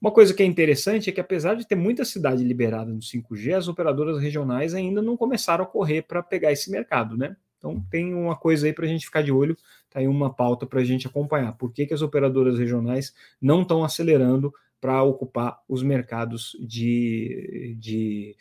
Uma 0.00 0.12
coisa 0.12 0.32
que 0.32 0.42
é 0.42 0.46
interessante 0.46 1.10
é 1.10 1.12
que, 1.12 1.20
apesar 1.20 1.54
de 1.54 1.66
ter 1.66 1.74
muita 1.74 2.04
cidade 2.04 2.44
liberada 2.44 2.92
no 2.92 3.00
5G, 3.00 3.56
as 3.56 3.66
operadoras 3.66 4.20
regionais 4.20 4.74
ainda 4.74 5.02
não 5.02 5.16
começaram 5.16 5.64
a 5.64 5.66
correr 5.66 6.02
para 6.02 6.22
pegar 6.22 6.52
esse 6.52 6.70
mercado, 6.70 7.16
né? 7.16 7.36
Então 7.58 7.84
tem 7.90 8.14
uma 8.14 8.36
coisa 8.36 8.66
aí 8.66 8.72
para 8.72 8.84
a 8.84 8.88
gente 8.88 9.06
ficar 9.06 9.22
de 9.22 9.32
olho, 9.32 9.56
tá 9.90 9.98
aí 9.98 10.06
uma 10.06 10.32
pauta 10.32 10.64
para 10.64 10.80
a 10.80 10.84
gente 10.84 11.08
acompanhar. 11.08 11.52
Por 11.54 11.72
que, 11.72 11.86
que 11.86 11.94
as 11.94 12.02
operadoras 12.02 12.56
regionais 12.56 13.12
não 13.40 13.62
estão 13.62 13.82
acelerando 13.82 14.54
para 14.80 15.02
ocupar 15.02 15.58
os 15.68 15.82
mercados 15.82 16.56
de, 16.60 17.76
de 17.80 18.36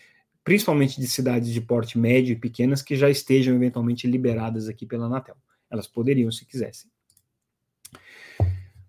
principalmente 0.47 1.01
de 1.01 1.07
cidades 1.07 1.51
de 1.51 1.59
porte 1.59 1.99
médio 1.99 2.31
e 2.31 2.35
pequenas 2.37 2.81
que 2.81 2.95
já 2.95 3.09
estejam 3.09 3.53
eventualmente 3.53 4.07
liberadas 4.07 4.69
aqui 4.69 4.85
pela 4.85 5.05
Anatel. 5.05 5.35
Elas 5.69 5.87
poderiam 5.87 6.31
se 6.31 6.45
quisessem. 6.45 6.89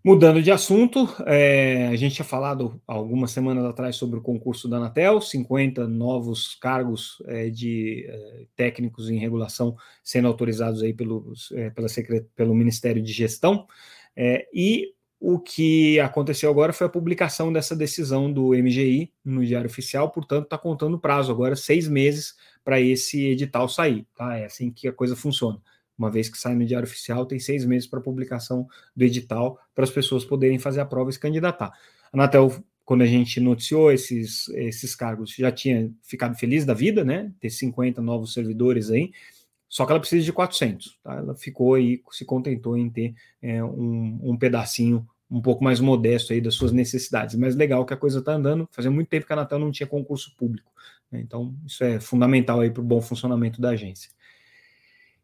Mudando 0.05 0.41
de 0.41 0.53
assunto, 0.53 1.13
é, 1.27 1.89
a 1.89 1.97
gente 1.97 2.15
tinha 2.15 2.25
falado 2.25 2.81
algumas 2.87 3.33
semanas 3.33 3.65
atrás 3.65 3.97
sobre 3.97 4.21
o 4.21 4.23
concurso 4.23 4.69
da 4.69 4.77
Anatel, 4.77 5.21
50 5.21 5.89
novos 5.89 6.55
cargos 6.55 7.21
é, 7.27 7.51
de 7.51 8.07
é, 8.09 8.47
técnicos 8.55 9.11
em 9.11 9.19
regulação 9.19 9.77
sendo 10.05 10.29
autorizados 10.29 10.81
aí 10.81 10.95
pelos, 10.95 11.51
é, 11.51 11.71
pela 11.71 11.89
secret... 11.89 12.25
pelo 12.37 12.55
Ministério 12.55 13.03
de 13.03 13.13
Gestão, 13.13 13.67
é, 14.15 14.47
e 14.55 14.95
o 15.21 15.39
que 15.39 15.99
aconteceu 16.01 16.51
agora 16.51 16.73
foi 16.73 16.87
a 16.87 16.91
publicação 16.91 17.53
dessa 17.53 17.75
decisão 17.75 18.33
do 18.33 18.51
MGI 18.51 19.13
no 19.25 19.45
Diário 19.45 19.69
Oficial, 19.69 20.11
portanto, 20.11 20.45
está 20.45 20.57
contando 20.59 20.99
prazo 20.99 21.33
agora, 21.33 21.57
seis 21.57 21.89
meses 21.89 22.37
para 22.65 22.81
esse 22.81 23.27
edital 23.27 23.69
sair, 23.69 24.07
tá? 24.15 24.37
É 24.37 24.45
assim 24.45 24.71
que 24.71 24.87
a 24.87 24.93
coisa 24.93 25.17
funciona 25.17 25.61
uma 25.99 26.11
vez 26.11 26.29
que 26.29 26.39
sai 26.39 26.55
no 26.55 26.65
Diário 26.65 26.87
Oficial, 26.87 27.27
tem 27.27 27.41
seis 27.41 27.65
meses 27.65 27.89
para 27.89 28.01
publicação 28.01 28.69
do 28.95 29.05
edital 29.05 29.59
para 29.75 29.83
as 29.83 29.91
pessoas 29.91 30.25
poderem 30.25 30.59
fazer 30.59 30.81
a 30.81 30.87
prova 30.87 31.11
e 31.11 31.13
se 31.13 31.19
candidatar. 31.19 31.67
A 31.67 32.17
Anatel, 32.17 32.65
quando 32.85 33.03
a 33.03 33.07
gente 33.07 33.41
noticiou 33.41 33.91
esses, 33.91 34.49
esses 34.51 34.95
cargos, 34.95 35.35
já 35.35 35.51
tinha 35.51 35.91
ficado 36.05 36.39
feliz 36.39 36.65
da 36.65 36.73
vida, 36.73 37.05
né? 37.05 37.33
Ter 37.41 37.51
50 37.51 38.01
novos 38.01 38.33
servidores 38.33 38.91
aí, 38.91 39.11
só 39.69 39.85
que 39.85 39.93
ela 39.93 40.01
precisa 40.01 40.25
de 40.25 40.33
400, 40.33 40.99
tá? 41.03 41.15
Ela 41.15 41.37
ficou 41.37 41.75
aí, 41.75 42.03
se 42.11 42.25
contentou 42.25 42.77
em 42.77 42.89
ter 42.89 43.15
é, 43.43 43.63
um, 43.63 44.19
um 44.23 44.37
pedacinho 44.37 45.07
um 45.31 45.43
pouco 45.43 45.63
mais 45.63 45.79
modesto 45.79 46.33
aí 46.33 46.41
das 46.41 46.55
suas 46.55 46.73
necessidades. 46.73 47.35
Mas 47.35 47.55
legal 47.55 47.85
que 47.85 47.93
a 47.93 47.97
coisa 47.97 48.21
está 48.21 48.33
andando. 48.33 48.67
Fazia 48.73 48.91
muito 48.91 49.09
tempo 49.09 49.27
que 49.27 49.33
a 49.33 49.37
Anatel 49.37 49.59
não 49.59 49.71
tinha 49.71 49.87
concurso 49.87 50.35
público. 50.37 50.73
Né? 51.13 51.21
Então, 51.21 51.55
isso 51.67 51.85
é 51.85 52.01
fundamental 52.01 52.61
aí 52.61 52.71
para 52.71 52.81
o 52.81 52.85
bom 52.85 53.01
funcionamento 53.01 53.61
da 53.61 53.71
agência. 53.71 54.11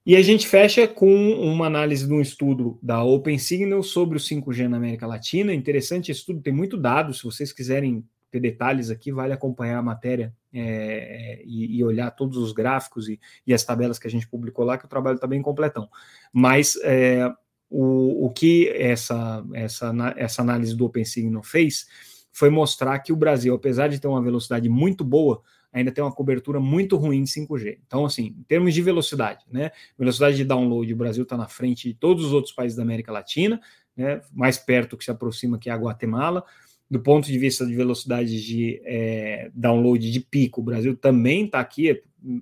E 0.07 0.15
a 0.15 0.21
gente 0.21 0.47
fecha 0.47 0.87
com 0.87 1.33
uma 1.33 1.67
análise 1.67 2.07
de 2.07 2.13
um 2.13 2.21
estudo 2.21 2.79
da 2.83 3.03
Open 3.03 3.39
Signal 3.39 3.83
sobre 3.83 4.19
o 4.19 4.21
5G 4.21 4.69
na 4.69 4.77
América 4.77 5.07
Latina. 5.07 5.55
Interessante 5.55 6.13
estudo, 6.13 6.43
tem 6.43 6.53
muito 6.53 6.77
dado. 6.77 7.15
Se 7.15 7.25
vocês 7.25 7.51
quiserem 7.51 8.05
ter 8.35 8.41
detalhes 8.41 8.91
aqui, 8.91 9.13
vale 9.13 9.33
acompanhar 9.33 9.79
a 9.79 9.83
matéria 9.83 10.35
é, 10.53 11.41
e, 11.45 11.79
e, 11.79 11.85
olhar 11.85 12.11
todos 12.11 12.37
os 12.37 12.53
gráficos 12.53 13.09
e, 13.09 13.21
e, 13.47 13.55
as 13.55 13.65
tabelas 13.65 13.99
que 13.99 14.09
a 14.09 14.11
gente 14.11 14.29
publicou 14.29 14.65
lá, 14.65 14.77
que 14.77 14.85
o 14.85 14.89
trabalho 14.89 15.15
está 15.15 15.27
bem 15.27 15.41
completão. 15.41 15.89
Mas 16.33 16.77
é, 16.83 17.31
o, 17.71 18.27
o 18.27 18.31
que 18.31 18.69
essa, 18.71 19.45
essa, 19.55 19.93
essa 20.17 20.43
análise 20.43 20.77
do 20.77 20.85
Open 20.85 21.05
Signal 21.05 21.43
fez 21.43 21.87
foi 22.33 22.51
mostrar 22.51 22.99
que 22.99 23.13
o 23.13 23.17
Brasil, 23.17 23.55
apesar 23.55 23.89
de 23.89 24.01
ter 24.01 24.09
uma 24.09 24.23
velocidade 24.23 24.69
muito 24.69 25.05
boa, 25.05 25.41
ainda 25.73 25.93
tem 25.93 26.03
uma 26.03 26.13
cobertura 26.13 26.59
muito 26.59 26.97
ruim 26.97 27.23
de 27.23 27.31
5G. 27.31 27.79
Então, 27.87 28.05
assim, 28.05 28.35
em 28.39 28.43
termos 28.45 28.75
de 28.75 28.83
velocidade, 28.83 29.45
né? 29.51 29.71
Velocidade 29.97 30.37
de 30.37 30.45
download, 30.45 30.93
o 30.93 30.97
Brasil 30.97 31.23
está 31.23 31.37
na 31.37 31.49
frente 31.49 31.89
de 31.89 31.95
todos 31.95 32.25
os 32.25 32.33
outros 32.33 32.53
países 32.53 32.77
da 32.77 32.83
América 32.83 33.13
Latina, 33.13 33.61
né? 33.97 34.21
Mais 34.33 34.59
perto 34.59 34.97
que 34.97 35.05
se 35.05 35.11
aproxima 35.11 35.59
que 35.59 35.71
é 35.71 35.73
a 35.73 35.77
Guatemala. 35.77 36.45
Do 36.91 37.01
ponto 37.01 37.27
de 37.27 37.39
vista 37.39 37.67
de 37.67 37.75
velocidade 37.75 38.45
de 38.45 38.81
é, 38.85 39.51
download 39.55 40.11
de 40.11 40.21
pico, 40.21 40.61
o 40.61 40.65
Brasil 40.65 40.95
também 40.97 41.47
está 41.47 41.59
aqui. 41.59 41.91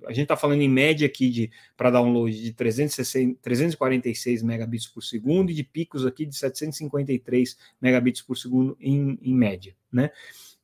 A 0.05 0.11
gente 0.11 0.23
está 0.23 0.37
falando 0.37 0.61
em 0.61 0.69
média 0.69 1.07
aqui 1.07 1.29
de 1.29 1.51
para 1.75 1.89
download 1.89 2.41
de 2.41 2.53
360, 2.53 3.39
346 3.41 4.43
megabits 4.43 4.87
por 4.87 5.01
segundo 5.01 5.49
e 5.49 5.53
de 5.53 5.63
picos 5.63 6.05
aqui 6.05 6.25
de 6.25 6.35
753 6.35 7.57
megabits 7.81 8.21
por 8.21 8.37
segundo 8.37 8.77
em, 8.79 9.17
em 9.21 9.33
média, 9.33 9.75
né? 9.91 10.11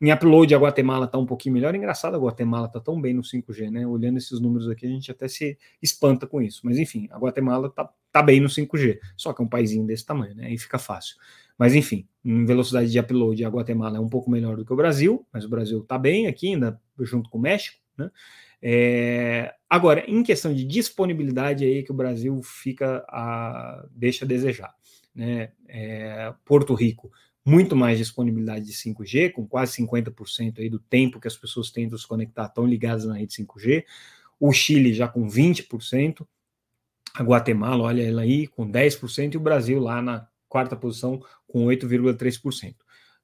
Em 0.01 0.13
upload, 0.13 0.55
a 0.55 0.57
Guatemala 0.57 1.05
está 1.05 1.17
um 1.17 1.25
pouquinho 1.25 1.53
melhor. 1.53 1.75
Engraçado, 1.75 2.15
a 2.15 2.19
Guatemala 2.19 2.67
está 2.67 2.79
tão 2.79 3.01
bem 3.01 3.13
no 3.13 3.21
5G, 3.21 3.69
né? 3.69 3.85
Olhando 3.85 4.17
esses 4.17 4.39
números 4.39 4.69
aqui, 4.69 4.85
a 4.85 4.89
gente 4.89 5.11
até 5.11 5.27
se 5.27 5.57
espanta 5.81 6.25
com 6.25 6.41
isso. 6.41 6.61
Mas 6.63 6.77
enfim, 6.77 7.09
a 7.11 7.17
Guatemala 7.17 7.67
está 7.67 7.91
tá 8.09 8.23
bem 8.23 8.39
no 8.39 8.47
5G. 8.47 8.97
Só 9.17 9.33
que 9.33 9.41
é 9.41 9.45
um 9.45 9.47
paísinho 9.47 9.85
desse 9.85 10.05
tamanho, 10.05 10.35
né? 10.35 10.47
Aí 10.47 10.57
fica 10.57 10.79
fácil. 10.79 11.17
Mas 11.57 11.75
enfim, 11.75 12.07
em 12.23 12.45
velocidade 12.45 12.91
de 12.91 12.99
upload, 12.99 13.43
a 13.43 13.49
Guatemala 13.49 13.97
é 13.97 14.01
um 14.01 14.09
pouco 14.09 14.29
melhor 14.29 14.57
do 14.57 14.65
que 14.65 14.73
o 14.73 14.75
Brasil, 14.75 15.25
mas 15.31 15.45
o 15.45 15.49
Brasil 15.49 15.79
está 15.79 15.97
bem 15.97 16.27
aqui, 16.27 16.53
ainda 16.53 16.79
junto 16.99 17.29
com 17.29 17.37
o 17.37 17.41
México, 17.41 17.77
né? 17.97 18.11
É, 18.61 19.53
agora, 19.69 20.03
em 20.05 20.21
questão 20.21 20.53
de 20.53 20.65
disponibilidade, 20.65 21.63
aí 21.63 21.81
que 21.81 21.91
o 21.91 21.95
Brasil 21.95 22.41
fica 22.43 23.05
a, 23.07 23.85
deixa 23.91 24.25
a 24.25 24.27
desejar. 24.27 24.73
Né? 25.15 25.51
É, 25.67 26.33
Porto 26.45 26.73
Rico 26.73 27.09
muito 27.45 27.75
mais 27.75 27.97
disponibilidade 27.97 28.65
de 28.65 28.73
5G, 28.73 29.31
com 29.31 29.47
quase 29.47 29.77
50% 29.81 30.59
aí 30.59 30.69
do 30.69 30.77
tempo 30.77 31.19
que 31.19 31.27
as 31.27 31.37
pessoas 31.37 31.71
tentam 31.71 31.97
se 31.97 32.07
conectar 32.07 32.45
estão 32.45 32.65
ligadas 32.65 33.05
na 33.05 33.15
rede 33.15 33.33
5G. 33.33 33.85
O 34.39 34.51
Chile 34.51 34.93
já 34.93 35.07
com 35.07 35.27
20%, 35.27 36.27
a 37.15 37.23
Guatemala, 37.23 37.83
olha 37.83 38.03
ela 38.03 38.21
aí, 38.21 38.45
com 38.45 38.69
10%, 38.69 39.33
e 39.33 39.37
o 39.37 39.39
Brasil 39.39 39.79
lá 39.79 40.01
na 40.01 40.27
quarta 40.47 40.75
posição 40.75 41.23
com 41.49 41.65
8,3%. 41.65 42.75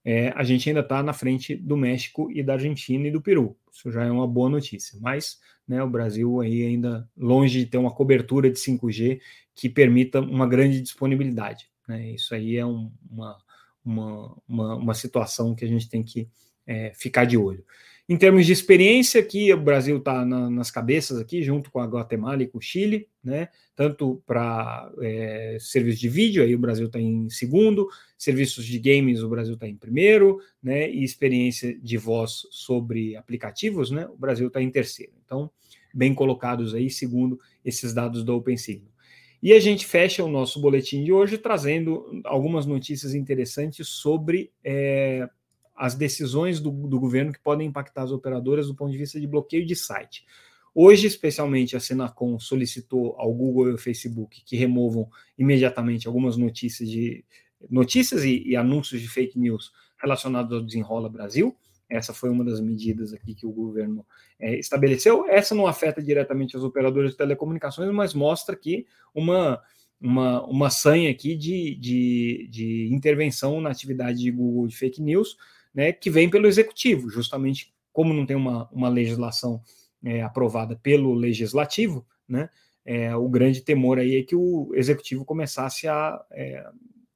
É, 0.04 0.30
a 0.36 0.44
gente 0.44 0.70
ainda 0.70 0.82
está 0.82 1.02
na 1.02 1.14
frente 1.14 1.56
do 1.56 1.76
México 1.76 2.30
e 2.32 2.44
da 2.44 2.54
Argentina 2.54 3.08
e 3.08 3.12
do 3.12 3.22
Peru. 3.22 3.58
Isso 3.72 3.92
já 3.92 4.04
é 4.04 4.12
uma 4.12 4.28
boa 4.28 4.50
notícia. 4.50 5.00
Mas 5.02 5.40
né, 5.68 5.82
o 5.82 5.90
Brasil 5.90 6.42
aí 6.42 6.64
ainda 6.64 7.10
longe 7.18 7.60
de 7.60 7.66
ter 7.66 7.78
uma 7.78 7.92
cobertura 7.92 8.50
de 8.50 8.60
5G 8.60 9.20
que 9.56 9.70
permita 9.70 10.20
uma 10.20 10.48
grande 10.48 10.82
disponibilidade. 10.82 11.70
Né? 11.88 12.12
Isso 12.12 12.36
aí 12.36 12.58
é 12.58 12.66
um, 12.66 12.92
uma, 13.10 13.38
uma, 13.84 14.38
uma, 14.48 14.76
uma 14.76 14.94
situação 14.94 15.56
que 15.56 15.66
a 15.66 15.68
gente 15.68 15.90
tem 15.90 16.04
que 16.04 16.30
é, 16.66 16.92
ficar 16.94 17.26
de 17.26 17.38
olho. 17.38 17.64
Em 18.08 18.18
termos 18.18 18.46
de 18.46 18.54
experiência, 18.54 19.20
aqui 19.20 19.52
o 19.52 19.60
Brasil 19.60 19.98
está 19.98 20.24
na, 20.24 20.48
nas 20.48 20.70
cabeças 20.70 21.18
aqui, 21.18 21.42
junto 21.42 21.72
com 21.72 21.80
a 21.80 21.88
Guatemala 21.88 22.44
e 22.44 22.48
com 22.48 22.60
o 22.60 22.62
Chile, 22.62 23.08
né? 23.24 23.50
Tanto 23.76 24.22
para 24.28 24.92
é, 25.02 25.58
serviços 25.60 26.00
de 26.00 26.08
vídeo, 26.08 26.44
aí 26.44 26.54
o 26.54 26.60
Brasil 26.60 26.86
está 26.86 27.00
em 27.00 27.28
segundo, 27.32 27.90
serviços 28.16 28.64
de 28.64 28.78
games, 28.78 29.24
o 29.24 29.30
Brasil 29.30 29.56
está 29.56 29.68
em 29.68 29.76
primeiro, 29.76 30.40
né? 30.62 30.88
E 30.88 31.04
experiência 31.04 31.76
de 31.80 31.98
voz 31.98 32.44
sobre 32.52 33.16
aplicativos, 33.16 33.90
né? 33.90 34.06
O 34.06 34.16
Brasil 34.16 34.48
está 34.48 34.62
em 34.62 34.70
terceiro. 34.70 35.14
Então, 35.26 35.50
bem 35.92 36.14
colocados 36.14 36.76
aí, 36.76 36.92
segundo 36.92 37.40
esses 37.64 37.92
dados 37.92 38.24
do 38.24 38.36
OpenSignal. 38.36 38.94
E 39.42 39.52
a 39.52 39.60
gente 39.60 39.86
fecha 39.86 40.24
o 40.24 40.28
nosso 40.28 40.62
boletim 40.62 41.04
de 41.04 41.12
hoje 41.12 41.40
trazendo 41.40 42.22
algumas 42.24 42.68
notícias 42.68 43.16
interessantes 43.16 43.88
sobre 43.88 44.52
é, 44.64 45.28
as 45.76 45.96
decisões 45.96 46.60
do, 46.60 46.72
do, 46.72 47.00
governo 47.00 47.34
que 47.34 47.40
podem 47.40 47.68
impactar 47.68 48.04
as 48.04 48.12
operadoras 48.12 48.68
do 48.68 48.76
ponto 48.76 48.92
de 48.92 48.98
vista 48.98 49.20
de 49.20 49.28
bloqueio 49.28 49.66
de 49.66 49.76
site. 49.76 50.26
Hoje, 50.74 51.08
especialmente, 51.08 51.76
a 51.76 51.80
Senacom 51.80 52.40
solicitou 52.40 53.16
ao 53.18 53.34
Google 53.34 53.70
e 53.70 53.72
ao 53.72 53.78
Facebook 53.78 54.44
que 54.46 54.56
removam 54.56 55.10
imediatamente 55.38 56.08
algumas 56.08 56.38
notícias 56.38 56.90
de 56.90 57.24
notícias 57.70 58.24
e, 58.24 58.44
e 58.46 58.56
anúncios 58.56 59.02
de 59.02 59.08
fake 59.08 59.40
news 59.40 59.72
relacionados 59.98 60.52
ao 60.54 60.62
Desenrola 60.62 61.10
Brasil. 61.10 61.56
Essa 61.90 62.14
foi 62.14 62.30
uma 62.30 62.44
das 62.44 62.60
medidas 62.60 63.14
aqui 63.14 63.36
que 63.36 63.46
o 63.46 63.52
governo 63.52 64.06
é, 64.40 64.58
estabeleceu. 64.58 65.26
Essa 65.28 65.54
não 65.54 65.68
afeta 65.68 66.02
diretamente 66.02 66.58
as 66.58 66.64
operadoras 66.64 67.12
de 67.12 67.18
telecomunicações, 67.18 67.92
mas 67.94 68.14
mostra 68.14 68.56
que 68.56 68.86
uma, 69.14 69.62
uma, 70.02 70.44
uma 70.46 70.70
sanha 70.70 71.12
aqui 71.12 71.36
de, 71.36 71.76
de, 71.76 72.48
de 72.50 72.90
intervenção 72.92 73.62
na 73.62 73.70
atividade 73.70 74.20
de 74.20 74.32
Google 74.32 74.68
de 74.68 74.76
fake 74.76 75.02
news, 75.02 75.38
né, 75.76 75.92
que 75.92 76.10
vem 76.10 76.30
pelo 76.30 76.48
executivo, 76.48 77.10
justamente 77.10 77.74
como 77.92 78.14
não 78.14 78.26
tem 78.26 78.36
uma, 78.36 78.70
uma 78.72 78.90
legislação 78.90 79.62
é, 80.04 80.22
aprovada 80.22 80.76
pelo 80.76 81.14
legislativo, 81.14 82.06
né, 82.28 82.50
é, 82.86 83.16
o 83.16 83.28
grande 83.28 83.62
temor 83.62 84.00
aí 84.00 84.16
é 84.16 84.24
que 84.24 84.36
o 84.36 84.72
executivo 84.74 85.26
começasse 85.26 85.88
a 85.88 86.24
é, 86.32 86.66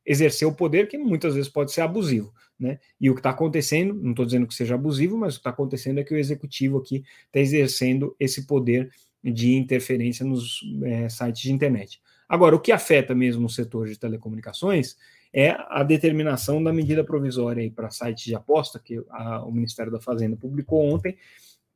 exercer 0.05 0.47
o 0.47 0.53
poder 0.53 0.87
que 0.87 0.97
muitas 0.97 1.35
vezes 1.35 1.49
pode 1.49 1.71
ser 1.71 1.81
abusivo. 1.81 2.33
Né? 2.59 2.79
E 2.99 3.09
o 3.09 3.13
que 3.13 3.19
está 3.19 3.29
acontecendo, 3.29 3.93
não 3.93 4.09
estou 4.09 4.25
dizendo 4.25 4.47
que 4.47 4.55
seja 4.55 4.75
abusivo, 4.75 5.15
mas 5.15 5.35
o 5.35 5.37
que 5.37 5.41
está 5.41 5.51
acontecendo 5.51 5.99
é 5.99 6.03
que 6.03 6.13
o 6.13 6.17
executivo 6.17 6.79
aqui 6.79 7.03
está 7.27 7.39
exercendo 7.39 8.15
esse 8.19 8.47
poder 8.47 8.89
de 9.23 9.53
interferência 9.53 10.25
nos 10.25 10.61
é, 10.83 11.07
sites 11.07 11.43
de 11.43 11.51
internet. 11.51 12.01
Agora, 12.27 12.55
o 12.55 12.59
que 12.59 12.71
afeta 12.71 13.13
mesmo 13.13 13.45
o 13.45 13.49
setor 13.49 13.87
de 13.87 13.97
telecomunicações 13.97 14.97
é 15.33 15.55
a 15.69 15.83
determinação 15.83 16.63
da 16.63 16.73
medida 16.73 17.03
provisória 17.03 17.71
para 17.71 17.89
sites 17.89 18.23
de 18.23 18.35
aposta, 18.35 18.79
que 18.79 19.03
a, 19.09 19.43
o 19.45 19.51
Ministério 19.51 19.91
da 19.91 19.99
Fazenda 19.99 20.35
publicou 20.35 20.83
ontem, 20.91 21.17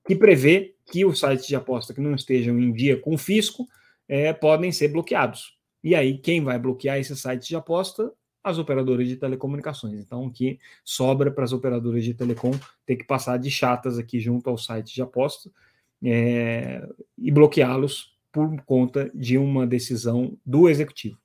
que 0.08 0.16
prevê 0.16 0.76
que 0.86 1.06
os 1.06 1.20
sites 1.20 1.46
de 1.46 1.56
aposta 1.56 1.94
que 1.94 2.02
não 2.02 2.16
estejam 2.16 2.60
em 2.60 2.72
dia 2.72 3.00
com 3.00 3.14
o 3.14 3.18
fisco 3.18 3.68
é, 4.08 4.34
podem 4.34 4.72
ser 4.72 4.90
bloqueados. 4.90 5.58
E 5.84 5.96
aí, 5.96 6.18
quem 6.18 6.44
vai 6.44 6.58
bloquear 6.58 6.98
esses 6.98 7.20
sites 7.20 7.48
de 7.48 7.56
aposta 7.56 8.12
as 8.44 8.58
operadoras 8.58 9.08
de 9.08 9.16
telecomunicações. 9.16 10.02
Então, 10.02 10.30
que 10.30 10.60
sobra 10.84 11.32
para 11.32 11.46
as 11.46 11.54
operadoras 11.54 12.04
de 12.04 12.14
telecom 12.14 12.52
ter 12.86 12.98
que 12.98 13.06
passar 13.06 13.38
de 13.38 13.50
chatas 13.50 13.98
aqui 13.98 14.20
junto 14.20 14.50
ao 14.50 14.58
site 14.58 14.94
de 14.94 15.02
aposta 15.02 15.50
é, 16.04 16.86
e 17.18 17.32
bloqueá-los 17.32 18.14
por 18.32 18.62
conta 18.64 19.10
de 19.14 19.38
uma 19.38 19.66
decisão 19.66 20.38
do 20.46 20.68
executivo. 20.68 21.18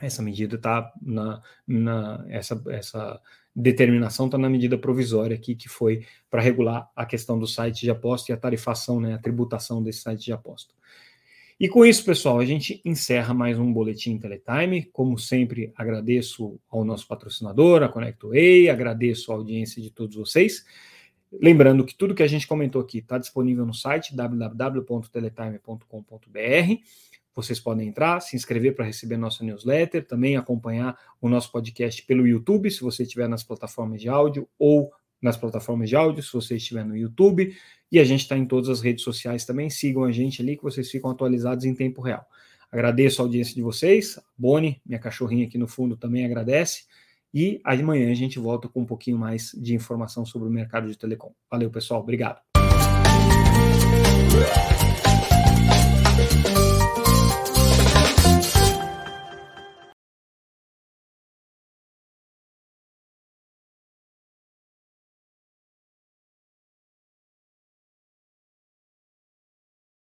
Essa 0.00 0.22
medida 0.22 0.56
está 0.56 0.92
na, 1.02 1.42
na 1.66 2.24
essa, 2.28 2.62
essa 2.68 3.20
determinação 3.54 4.26
está 4.26 4.38
na 4.38 4.48
medida 4.48 4.78
provisória 4.78 5.34
aqui 5.34 5.56
que 5.56 5.68
foi 5.68 6.06
para 6.30 6.40
regular 6.40 6.88
a 6.94 7.04
questão 7.04 7.38
do 7.38 7.46
site 7.46 7.80
de 7.80 7.90
aposta 7.90 8.30
e 8.30 8.34
a 8.34 8.36
tarifação, 8.36 9.00
né, 9.00 9.14
a 9.14 9.18
tributação 9.18 9.82
desse 9.82 10.02
site 10.02 10.24
de 10.24 10.32
aposta. 10.32 10.72
E 11.60 11.68
com 11.68 11.84
isso, 11.84 12.04
pessoal, 12.04 12.38
a 12.38 12.44
gente 12.44 12.80
encerra 12.84 13.34
mais 13.34 13.58
um 13.58 13.72
Boletim 13.72 14.16
Teletime. 14.16 14.84
Como 14.92 15.18
sempre, 15.18 15.72
agradeço 15.74 16.60
ao 16.70 16.84
nosso 16.84 17.08
patrocinador, 17.08 17.82
a 17.82 17.88
ConnectWay, 17.88 18.70
agradeço 18.70 19.32
a 19.32 19.34
audiência 19.34 19.82
de 19.82 19.90
todos 19.90 20.14
vocês. 20.14 20.64
Lembrando 21.32 21.84
que 21.84 21.96
tudo 21.96 22.14
que 22.14 22.22
a 22.22 22.28
gente 22.28 22.46
comentou 22.46 22.80
aqui 22.80 22.98
está 22.98 23.18
disponível 23.18 23.66
no 23.66 23.74
site 23.74 24.14
www.teletime.com.br. 24.14 26.82
Vocês 27.38 27.60
podem 27.60 27.86
entrar, 27.86 28.18
se 28.18 28.34
inscrever 28.34 28.74
para 28.74 28.84
receber 28.84 29.16
nossa 29.16 29.44
newsletter, 29.44 30.04
também 30.04 30.36
acompanhar 30.36 30.98
o 31.20 31.28
nosso 31.28 31.52
podcast 31.52 32.02
pelo 32.02 32.26
YouTube, 32.26 32.68
se 32.68 32.80
você 32.80 33.04
estiver 33.04 33.28
nas 33.28 33.44
plataformas 33.44 34.00
de 34.00 34.08
áudio, 34.08 34.48
ou 34.58 34.90
nas 35.22 35.36
plataformas 35.36 35.88
de 35.88 35.94
áudio, 35.94 36.20
se 36.20 36.32
você 36.32 36.56
estiver 36.56 36.84
no 36.84 36.96
YouTube. 36.96 37.56
E 37.92 38.00
a 38.00 38.04
gente 38.04 38.22
está 38.22 38.36
em 38.36 38.44
todas 38.44 38.68
as 38.68 38.80
redes 38.80 39.04
sociais 39.04 39.44
também. 39.44 39.70
Sigam 39.70 40.02
a 40.02 40.10
gente 40.10 40.42
ali 40.42 40.56
que 40.56 40.64
vocês 40.64 40.90
ficam 40.90 41.12
atualizados 41.12 41.64
em 41.64 41.72
tempo 41.76 42.02
real. 42.02 42.26
Agradeço 42.72 43.22
a 43.22 43.24
audiência 43.24 43.54
de 43.54 43.62
vocês. 43.62 44.18
Boni, 44.36 44.82
minha 44.84 44.98
cachorrinha 44.98 45.46
aqui 45.46 45.56
no 45.56 45.68
fundo, 45.68 45.96
também 45.96 46.24
agradece. 46.24 46.86
E 47.32 47.60
amanhã 47.62 48.10
a 48.10 48.14
gente 48.14 48.40
volta 48.40 48.68
com 48.68 48.80
um 48.80 48.84
pouquinho 48.84 49.16
mais 49.16 49.52
de 49.56 49.76
informação 49.76 50.26
sobre 50.26 50.48
o 50.48 50.50
mercado 50.50 50.88
de 50.88 50.98
telecom. 50.98 51.32
Valeu, 51.48 51.70
pessoal. 51.70 52.00
Obrigado. 52.00 52.40